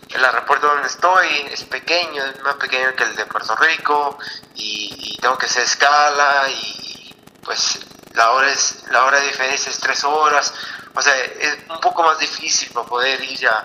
el 0.08 0.24
aeropuerto 0.24 0.66
donde 0.68 0.86
estoy 0.86 1.48
es 1.50 1.64
pequeño, 1.64 2.24
es 2.24 2.40
más 2.42 2.54
pequeño 2.56 2.94
que 2.94 3.04
el 3.04 3.16
de 3.16 3.26
Puerto 3.26 3.56
Rico 3.56 4.18
y, 4.54 5.16
tengo 5.20 5.38
que 5.38 5.46
hacer 5.46 5.64
escala 5.64 6.48
y 6.48 7.12
pues 7.42 7.80
la 8.12 8.30
hora, 8.32 8.48
es, 8.48 8.84
la 8.90 9.04
hora 9.04 9.18
de 9.18 9.26
diferencia 9.26 9.70
es 9.70 9.78
tres 9.80 10.04
horas, 10.04 10.52
o 10.94 11.02
sea, 11.02 11.14
es 11.16 11.58
un 11.68 11.80
poco 11.80 12.02
más 12.02 12.18
difícil 12.18 12.70
para 12.72 12.86
poder 12.86 13.20
ir 13.24 13.38
ya 13.38 13.64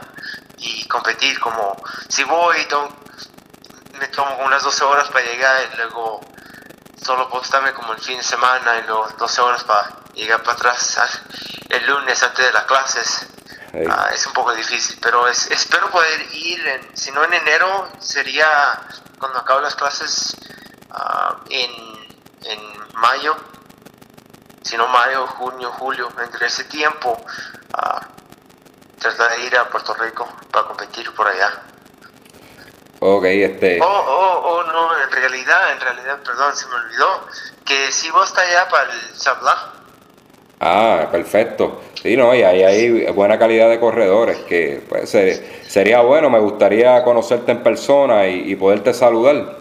y 0.58 0.88
competir, 0.88 1.40
como 1.40 1.76
si 2.08 2.24
voy, 2.24 2.68
me 4.00 4.08
tomo 4.08 4.38
unas 4.38 4.64
12 4.64 4.84
horas 4.84 5.08
para 5.10 5.26
llegar 5.26 5.70
y 5.72 5.78
luego 5.78 6.22
solo 7.04 7.30
puedo 7.30 7.44
estarme 7.44 7.74
como 7.74 7.94
el 7.94 8.00
fin 8.00 8.18
de 8.18 8.24
semana 8.24 8.80
y 8.80 8.88
luego 8.88 9.08
12 9.18 9.42
horas 9.42 9.64
para 9.64 9.90
llegar 10.14 10.42
para 10.44 10.54
atrás 10.54 11.00
el 11.70 11.86
lunes 11.86 12.22
antes 12.24 12.46
de 12.46 12.52
las 12.52 12.66
clases. 12.66 13.28
Ah, 13.74 14.10
es 14.14 14.28
un 14.28 14.34
poco 14.34 14.54
difícil, 14.54 15.00
pero 15.02 15.28
es, 15.28 15.50
espero 15.50 15.90
poder 15.90 16.28
ir, 16.34 16.68
en, 16.68 16.98
si 16.98 17.10
no 17.12 17.24
en 17.24 17.34
enero, 17.34 17.88
sería 18.00 18.48
cuando 19.18 19.40
acabe 19.40 19.62
las 19.62 19.76
clases 19.76 20.36
uh, 20.90 21.36
en, 21.50 21.72
en 22.44 22.60
mayo, 22.96 23.38
si 24.62 24.76
no 24.76 24.88
mayo, 24.88 25.26
junio, 25.28 25.72
julio, 25.72 26.12
entre 26.22 26.48
ese 26.48 26.66
tiempo, 26.66 27.12
uh, 27.12 29.00
tratar 29.00 29.38
de 29.38 29.46
ir 29.46 29.58
a 29.58 29.70
Puerto 29.70 29.94
Rico 29.94 30.28
para 30.52 30.68
competir 30.68 31.14
por 31.14 31.28
allá. 31.28 31.64
Ok, 33.00 33.24
este... 33.24 33.80
Oh, 33.82 33.86
oh, 33.88 34.42
oh, 34.44 34.64
no, 34.64 34.98
en 35.02 35.12
realidad, 35.12 35.72
en 35.72 35.80
realidad, 35.80 36.20
perdón, 36.24 36.56
se 36.56 36.68
me 36.68 36.76
olvidó, 36.76 37.26
que 37.66 37.90
si 37.92 38.12
vos 38.12 38.28
estás 38.28 38.46
allá 38.46 38.68
para 38.68 38.92
el 38.92 39.16
Sablá. 39.16 39.74
Ah, 40.60 41.08
perfecto. 41.10 41.82
Sí, 42.02 42.18
no, 42.18 42.34
y 42.34 42.42
ahí 42.42 42.64
hay 42.64 43.06
buena 43.12 43.38
calidad 43.38 43.70
de 43.70 43.80
corredores, 43.80 44.38
que 44.40 44.80
pues, 44.90 45.16
sería 45.68 46.02
bueno, 46.02 46.30
me 46.32 46.40
gustaría 46.40 47.04
conocerte 47.04 47.52
en 47.52 47.62
persona 47.62 48.28
y, 48.28 48.56
poderte 48.56 48.94
saludar. 48.94 49.58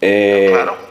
Eh, 0.00 0.50
claro. 0.52 0.88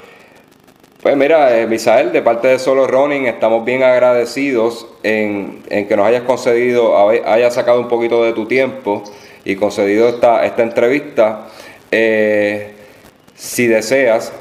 Pues 1.02 1.16
mira, 1.16 1.58
eh, 1.58 1.68
Misael, 1.68 2.12
de 2.12 2.22
parte 2.22 2.50
de 2.50 2.60
Solo 2.60 2.88
Running, 2.88 3.28
estamos 3.28 3.64
bien 3.64 3.84
agradecidos 3.84 4.88
en, 5.04 5.64
que 5.70 5.96
nos 5.96 6.06
hayas 6.06 6.24
concedido, 6.24 6.98
hayas 7.08 7.54
sacado 7.54 7.80
un 7.80 7.88
poquito 7.88 8.26
de 8.26 8.34
tu 8.34 8.46
tiempo 8.48 9.04
y 9.46 9.56
concedido 9.56 10.10
esta, 10.10 10.44
esta 10.44 10.64
entrevista. 10.64 11.48
Eh, 11.92 12.74
si 13.36 13.68
deseas, 13.68 14.34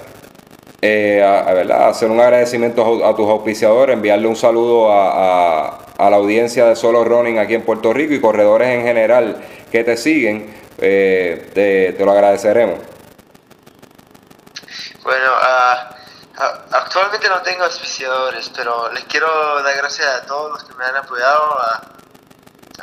eh, 0.88 1.20
a, 1.20 1.88
hacer 1.88 2.08
un 2.08 2.20
agradecimiento 2.20 3.04
a, 3.04 3.16
tus 3.16 3.28
auspiciadores, 3.28 3.94
enviarle 3.94 4.28
un 4.28 4.36
saludo 4.36 4.92
a, 4.92 5.78
la 5.98 6.16
audiencia 6.16 6.66
de 6.66 6.76
Solo 6.76 7.02
Running 7.04 7.40
aquí 7.40 7.54
en 7.54 7.64
Puerto 7.64 7.92
Rico 7.92 8.14
y 8.14 8.20
corredores 8.20 8.68
en 8.68 8.82
general 8.82 9.44
que 9.72 9.82
te 9.82 9.96
siguen, 9.96 10.54
eh, 10.78 11.50
te, 11.96 12.04
lo 12.04 12.12
agradeceremos. 12.12 12.78
Bueno, 15.02 15.32
actualmente 16.70 17.28
no 17.28 17.42
tengo 17.42 17.64
auspiciadores, 17.64 18.48
pero 18.54 18.92
les 18.92 19.04
quiero 19.04 19.62
dar 19.64 19.76
gracias 19.76 20.06
a 20.06 20.26
todos 20.26 20.52
los 20.52 20.64
que 20.64 20.74
me 20.74 20.84
han 20.84 20.96
apoyado, 20.96 21.58
a, 21.62 21.82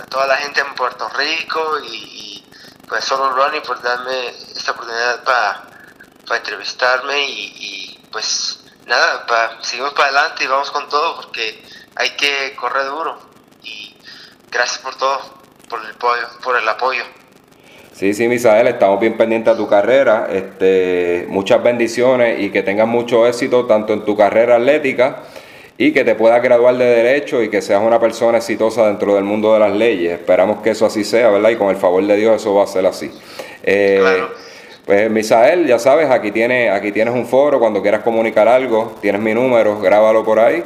toda 0.10 0.28
la 0.28 0.36
gente 0.38 0.60
en 0.60 0.76
Puerto 0.76 1.08
Rico 1.10 1.80
y, 1.86 2.46
pues 2.90 3.06
Solo 3.06 3.30
Running 3.30 3.62
por 3.62 3.82
darme 3.82 4.28
esta 4.54 4.72
oportunidad 4.72 5.24
para 5.24 5.73
para 6.28 6.40
entrevistarme 6.40 7.30
y, 7.30 8.00
pues 8.12 8.64
nada, 8.86 9.26
seguimos 9.62 9.94
para 9.94 10.10
adelante 10.10 10.44
y 10.44 10.48
vamos 10.48 10.72
con 10.72 10.88
todo 10.90 11.16
porque 11.18 11.64
hay 11.96 12.12
que 12.12 12.56
correr 12.56 12.86
duro 12.86 13.18
y 13.64 13.96
gracias 14.52 14.80
por 14.80 14.96
todo, 14.96 15.20
por 15.70 15.82
el 15.84 15.92
apoyo, 15.92 16.28
por 16.44 16.58
el 16.58 16.68
apoyo. 16.68 17.04
Sí, 17.94 18.14
sí, 18.14 18.28
Misael, 18.28 18.68
estamos 18.68 19.00
bien 19.00 19.18
pendientes 19.18 19.54
de 19.54 19.64
tu 19.64 19.70
carrera. 19.70 20.28
Este, 20.32 21.26
muchas 21.30 21.62
bendiciones 21.62 22.42
y 22.42 22.50
que 22.50 22.64
tengas 22.64 22.88
mucho 22.88 23.28
éxito 23.28 23.66
tanto 23.66 23.94
en 23.94 24.04
tu 24.04 24.18
carrera 24.18 24.56
atlética 24.56 25.24
y 25.78 25.92
que 25.92 26.04
te 26.04 26.16
puedas 26.16 26.42
graduar 26.42 26.76
de 26.76 26.86
derecho 26.86 27.42
y 27.44 27.50
que 27.50 27.62
seas 27.62 27.82
una 27.82 28.00
persona 28.00 28.40
exitosa 28.40 28.88
dentro 28.88 29.16
del 29.16 29.24
mundo 29.24 29.54
de 29.54 29.60
las 29.60 29.74
leyes. 29.74 30.14
Esperamos 30.14 30.62
que 30.62 30.72
eso 30.72 30.86
así 30.86 31.04
sea, 31.04 31.30
¿verdad? 31.30 31.52
Y 31.52 31.56
con 31.56 31.70
el 31.70 31.78
favor 31.78 32.06
de 32.06 32.16
Dios 32.16 32.42
eso 32.42 32.56
va 32.56 32.64
a 32.64 32.68
ser 32.68 32.86
así. 32.86 33.12
Eh, 33.64 34.02
Pues 34.86 35.10
Misael, 35.10 35.66
ya 35.66 35.80
sabes, 35.80 36.10
aquí 36.10 36.32
tienes, 36.32 36.72
aquí 36.72 36.92
tienes 36.92 37.14
un 37.14 37.26
foro, 37.26 37.60
cuando 37.60 37.82
quieras 37.82 38.04
comunicar 38.04 38.48
algo, 38.50 38.98
tienes 39.02 39.22
mi 39.22 39.34
número, 39.34 39.80
grábalo 39.80 40.26
por 40.26 40.40
ahí. 40.40 40.64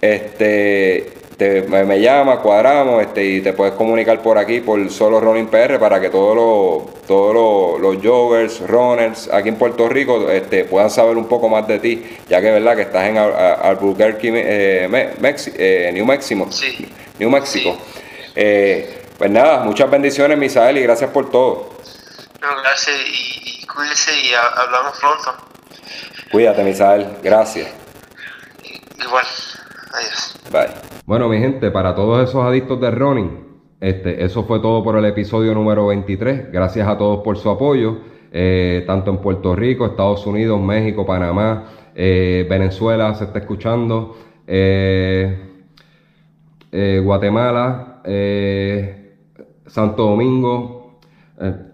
Este, 0.00 1.12
te, 1.36 1.62
me, 1.62 2.00
llama, 2.00 2.40
cuadramos 2.40 3.02
este, 3.02 3.24
y 3.24 3.40
te 3.40 3.52
puedes 3.52 3.74
comunicar 3.74 4.22
por 4.22 4.38
aquí 4.38 4.60
por 4.60 4.90
solo 4.90 5.20
Running 5.20 5.48
PR 5.48 5.78
para 5.78 6.00
que 6.00 6.08
todos 6.08 6.34
los, 6.34 7.06
todos 7.06 7.80
los, 7.80 7.96
joggers, 8.02 8.60
runners 8.60 9.28
aquí 9.32 9.50
en 9.50 9.56
Puerto 9.56 9.88
Rico 9.88 10.30
este, 10.30 10.64
puedan 10.64 10.88
saber 10.88 11.16
un 11.16 11.26
poco 11.26 11.48
más 11.48 11.66
de 11.68 11.78
ti, 11.78 12.04
ya 12.28 12.40
que 12.40 12.50
verdad 12.50 12.76
que 12.76 12.82
estás 12.82 13.08
en 13.08 13.18
Albuquerque, 13.18 14.32
eh, 14.34 15.14
eh, 15.56 15.90
New 15.92 16.06
Mexico. 16.06 16.46
Sí. 16.50 16.88
New 17.18 17.30
Mexico. 17.30 17.76
Eh, 18.34 19.02
pues 19.18 19.30
nada, 19.30 19.64
muchas 19.64 19.90
bendiciones, 19.90 20.38
Misael, 20.38 20.78
y 20.78 20.82
gracias 20.82 21.10
por 21.10 21.30
todo. 21.30 21.70
No, 22.40 22.48
gracias 22.62 22.96
y, 23.08 23.50
y 23.50 23.55
cuídese 23.76 24.10
y 24.26 24.32
hablamos 24.34 24.98
pronto. 24.98 25.46
Cuídate, 26.32 26.64
Misael. 26.64 27.06
Gracias. 27.22 27.68
Igual. 28.98 29.24
Adiós. 29.92 30.38
Bye. 30.50 30.96
Bueno, 31.04 31.28
mi 31.28 31.38
gente, 31.38 31.70
para 31.70 31.94
todos 31.94 32.28
esos 32.28 32.42
adictos 32.44 32.80
de 32.80 32.90
running, 32.90 33.46
este, 33.80 34.24
eso 34.24 34.44
fue 34.44 34.60
todo 34.60 34.82
por 34.82 34.96
el 34.96 35.04
episodio 35.04 35.54
número 35.54 35.86
23. 35.86 36.50
Gracias 36.50 36.88
a 36.88 36.96
todos 36.96 37.22
por 37.22 37.36
su 37.36 37.50
apoyo, 37.50 37.98
eh, 38.32 38.82
tanto 38.86 39.10
en 39.10 39.18
Puerto 39.18 39.54
Rico, 39.54 39.86
Estados 39.86 40.26
Unidos, 40.26 40.60
México, 40.60 41.04
Panamá, 41.04 41.68
eh, 41.94 42.46
Venezuela 42.48 43.14
se 43.14 43.24
está 43.24 43.38
escuchando, 43.38 44.16
eh, 44.46 45.42
Guatemala, 47.02 48.02
Santo 49.66 50.02
Domingo. 50.02 50.75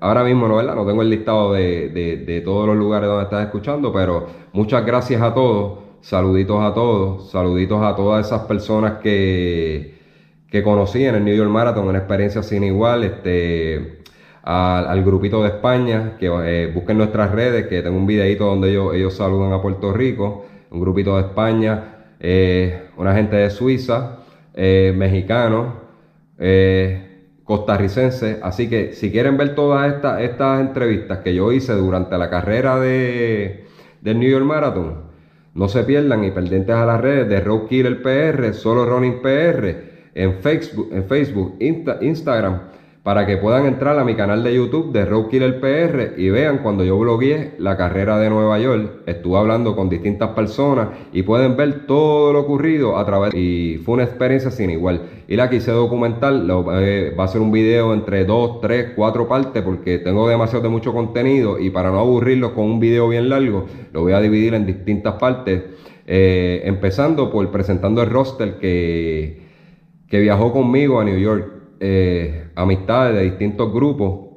Ahora 0.01 0.25
mismo 0.25 0.48
no, 0.48 0.57
¿verdad? 0.57 0.75
no 0.75 0.87
tengo 0.87 1.03
el 1.03 1.11
listado 1.11 1.53
de, 1.53 1.88
de 2.27 2.40
todos 2.40 2.66
los 2.66 2.77
lugares 2.77 3.09
donde 3.09 3.25
estás 3.25 3.44
escuchando, 3.44 3.92
pero 3.92 4.27
muchas 4.53 4.85
gracias 4.85 5.22
a 5.22 5.33
todos. 5.33 5.83
Saluditos 6.03 6.61
a 6.61 6.75
todos, 6.75 7.31
saluditos 7.31 7.81
a 7.81 7.94
todas 7.94 8.27
esas 8.27 8.42
personas 8.42 8.94
que, 8.94 10.01
que 10.51 10.62
conocí 10.64 11.05
en 11.05 11.14
el 11.14 11.25
New 11.25 11.35
York 11.35 11.48
Marathon, 11.48 11.87
una 11.87 11.98
experiencia 11.98 12.42
sin 12.42 12.64
igual, 12.64 13.05
este, 13.05 14.03
al, 14.42 15.05
grupito 15.05 15.44
de 15.44 15.51
España, 15.51 16.16
que 16.18 16.27
eh, 16.27 16.72
busquen 16.75 16.98
nuestras 16.98 17.31
redes, 17.31 17.68
que 17.68 17.83
tengo 17.83 17.96
un 17.96 18.09
videito 18.09 18.46
donde 18.46 18.70
ellos, 18.70 18.94
ellos 18.96 19.14
saludan 19.14 19.53
a 19.53 19.62
Puerto 19.62 19.92
Rico, 19.92 20.44
un 20.72 20.81
grupito 20.81 21.14
de 21.14 21.22
España, 21.22 22.05
eh, 22.18 22.88
una 22.96 23.14
gente 23.14 23.37
de 23.37 23.51
Suiza, 23.51 24.18
eh, 24.55 24.92
mexicano, 27.53 27.57
costarricense, 27.57 28.41
así 28.43 28.69
que 28.69 28.93
si 28.93 29.11
quieren 29.11 29.37
ver 29.37 29.55
todas 29.55 29.93
estas, 29.93 30.21
estas 30.23 30.61
entrevistas 30.61 31.19
que 31.19 31.35
yo 31.35 31.53
hice 31.53 31.75
durante 31.75 32.17
la 32.17 32.31
carrera 32.31 32.79
de, 32.81 33.67
del 34.01 34.19
New 34.19 34.31
York 34.31 34.45
Marathon, 34.45 35.12
no 35.55 35.69
se 35.69 35.85
pierdan 35.85 36.25
y 36.25 36.31
pendientes 36.31 36.75
a 36.75 36.87
las 36.87 37.01
redes 37.01 37.29
de 37.29 37.41
Roadkiller 37.41 38.03
PR, 38.03 38.55
solo 38.55 38.87
Running 38.87 39.21
PR, 39.21 39.93
en 40.15 40.35
Facebook, 40.41 40.88
en 40.93 41.05
Facebook 41.05 41.57
Instagram, 41.61 42.61
para 43.03 43.27
que 43.27 43.37
puedan 43.37 43.67
entrar 43.67 43.99
a 43.99 44.05
mi 44.05 44.15
canal 44.15 44.45
de 44.45 44.55
YouTube 44.55 44.93
de 44.93 45.05
Roadkiller 45.05 45.59
PR 45.59 46.21
y 46.21 46.31
vean 46.31 46.59
cuando 46.59 46.85
yo 46.85 46.97
blogueé 46.99 47.55
la 47.59 47.77
carrera 47.77 48.17
de 48.19 48.31
Nueva 48.31 48.61
York. 48.61 49.03
Estuve 49.07 49.38
hablando 49.38 49.75
con 49.75 49.88
distintas 49.88 50.31
personas 50.31 50.91
y 51.12 51.23
pueden 51.23 51.57
ver 51.57 51.87
todo 51.87 52.33
lo 52.33 52.41
ocurrido 52.41 52.97
a 52.97 53.05
través 53.05 53.35
y 53.35 53.81
fue 53.85 53.95
una 53.95 54.05
experiencia 54.05 54.53
sin 54.53 54.71
igual. 54.71 55.03
Y 55.27 55.35
la 55.35 55.51
quise 55.51 55.73
documentar, 55.73 56.33
eh, 56.81 57.12
va 57.19 57.25
a 57.25 57.29
ser 57.29 57.41
un 57.41 57.51
video 57.51 57.93
entre 57.93 58.25
dos, 58.25 58.61
tres, 58.61 58.93
cuatro 58.95 59.27
partes 59.27 59.62
porque 59.62 59.99
tengo 59.99 60.29
demasiado 60.29 60.62
de 60.62 60.69
mucho 60.69 60.93
contenido 60.93 61.59
y 61.59 61.71
para 61.71 61.91
no 61.91 61.99
aburrirlo 61.99 62.55
con 62.55 62.67
un 62.67 62.79
video 62.79 63.09
bien 63.09 63.29
largo, 63.29 63.67
lo 63.93 64.03
voy 64.03 64.12
a 64.12 64.21
dividir 64.21 64.55
en 64.55 64.65
distintas 64.65 65.15
partes. 65.15 65.62
Eh, 66.07 66.62
empezando 66.65 67.31
por 67.31 67.51
presentando 67.51 68.03
el 68.03 68.11
roster 68.11 68.59
que, 68.59 69.41
que 70.09 70.21
viajó 70.21 70.53
conmigo 70.53 71.01
a 71.01 71.05
New 71.05 71.19
York 71.19 71.62
eh, 71.85 72.45
amistades 72.55 73.16
de 73.16 73.25
distintos 73.25 73.73
grupos, 73.73 74.31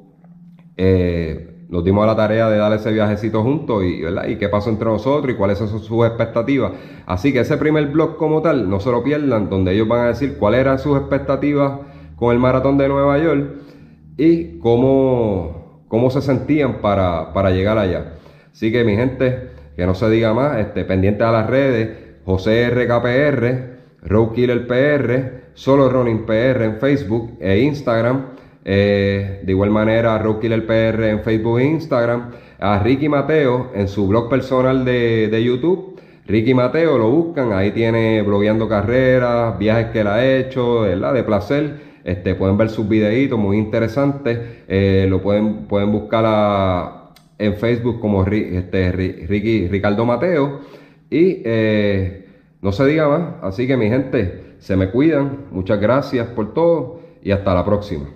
eh, 0.76 1.66
nos 1.68 1.84
dimos 1.84 2.02
a 2.02 2.08
la 2.08 2.16
tarea 2.16 2.48
de 2.50 2.56
dar 2.56 2.72
ese 2.72 2.90
viajecito 2.90 3.40
juntos 3.44 3.84
y, 3.84 4.02
¿verdad? 4.02 4.24
qué 4.36 4.48
pasó 4.48 4.68
entre 4.68 4.86
nosotros 4.86 5.32
y 5.32 5.36
cuáles 5.36 5.56
son 5.58 5.68
sus 5.68 6.04
expectativas. 6.04 6.72
Así 7.06 7.32
que 7.32 7.38
ese 7.38 7.56
primer 7.56 7.86
blog 7.86 8.16
como 8.16 8.42
tal, 8.42 8.68
no 8.68 8.80
se 8.80 8.90
lo 8.90 9.04
pierdan, 9.04 9.48
donde 9.48 9.74
ellos 9.74 9.86
van 9.86 10.00
a 10.00 10.08
decir 10.08 10.38
cuáles 10.38 10.58
eran 10.58 10.80
sus 10.80 10.98
expectativas 10.98 11.78
con 12.16 12.32
el 12.32 12.40
maratón 12.40 12.78
de 12.78 12.88
Nueva 12.88 13.16
York 13.18 13.52
y 14.16 14.58
cómo, 14.58 15.84
cómo 15.86 16.10
se 16.10 16.22
sentían 16.22 16.80
para, 16.80 17.32
para 17.32 17.52
llegar 17.52 17.78
allá. 17.78 18.14
Así 18.50 18.72
que 18.72 18.82
mi 18.82 18.96
gente, 18.96 19.50
que 19.76 19.86
no 19.86 19.94
se 19.94 20.10
diga 20.10 20.34
más, 20.34 20.58
este, 20.58 20.84
pendiente 20.84 21.22
a 21.22 21.30
las 21.30 21.46
redes, 21.48 21.96
José 22.24 22.70
RKPR, 22.70 23.76
Roadkiller 24.02 24.66
PR, 24.66 25.45
Solo 25.56 25.88
Running 25.88 26.26
PR 26.26 26.64
en 26.64 26.76
Facebook 26.76 27.38
e 27.40 27.60
Instagram. 27.60 28.26
Eh, 28.62 29.40
de 29.42 29.52
igual 29.52 29.70
manera, 29.70 30.18
Roadkiller 30.18 30.66
PR 30.66 31.08
en 31.08 31.22
Facebook 31.22 31.58
e 31.58 31.64
Instagram. 31.64 32.30
A 32.58 32.78
Ricky 32.78 33.08
Mateo 33.08 33.70
en 33.74 33.88
su 33.88 34.06
blog 34.06 34.28
personal 34.28 34.84
de, 34.84 35.42
YouTube. 35.42 35.98
Ricky 36.26 36.52
Mateo 36.52 36.98
lo 36.98 37.10
buscan, 37.10 37.54
ahí 37.54 37.70
tiene 37.70 38.20
blogueando 38.20 38.68
carreras, 38.68 39.58
viajes 39.58 39.86
que 39.92 40.00
él 40.00 40.08
ha 40.08 40.26
hecho, 40.26 40.82
¿verdad? 40.82 41.14
De 41.14 41.24
placer. 41.24 41.86
Este, 42.04 42.34
pueden 42.34 42.58
ver 42.58 42.68
sus 42.68 42.86
videitos 42.86 43.38
muy 43.38 43.56
interesantes. 43.56 44.38
Eh, 44.68 45.06
lo 45.08 45.22
pueden, 45.22 45.66
pueden 45.68 45.90
buscar 45.90 47.14
en 47.38 47.54
Facebook 47.56 47.98
como 47.98 48.26
este, 48.26 48.92
Ricky, 48.92 49.68
Ricardo 49.68 50.04
Mateo. 50.04 50.60
Y 51.08 51.40
eh, 51.46 52.26
no 52.60 52.72
se 52.72 52.84
diga 52.84 53.08
más. 53.08 53.22
Así 53.40 53.66
que 53.66 53.78
mi 53.78 53.88
gente, 53.88 54.45
se 54.58 54.76
me 54.76 54.90
cuidan, 54.90 55.46
muchas 55.50 55.80
gracias 55.80 56.28
por 56.28 56.54
todo 56.54 57.00
y 57.22 57.30
hasta 57.30 57.54
la 57.54 57.64
próxima. 57.64 58.15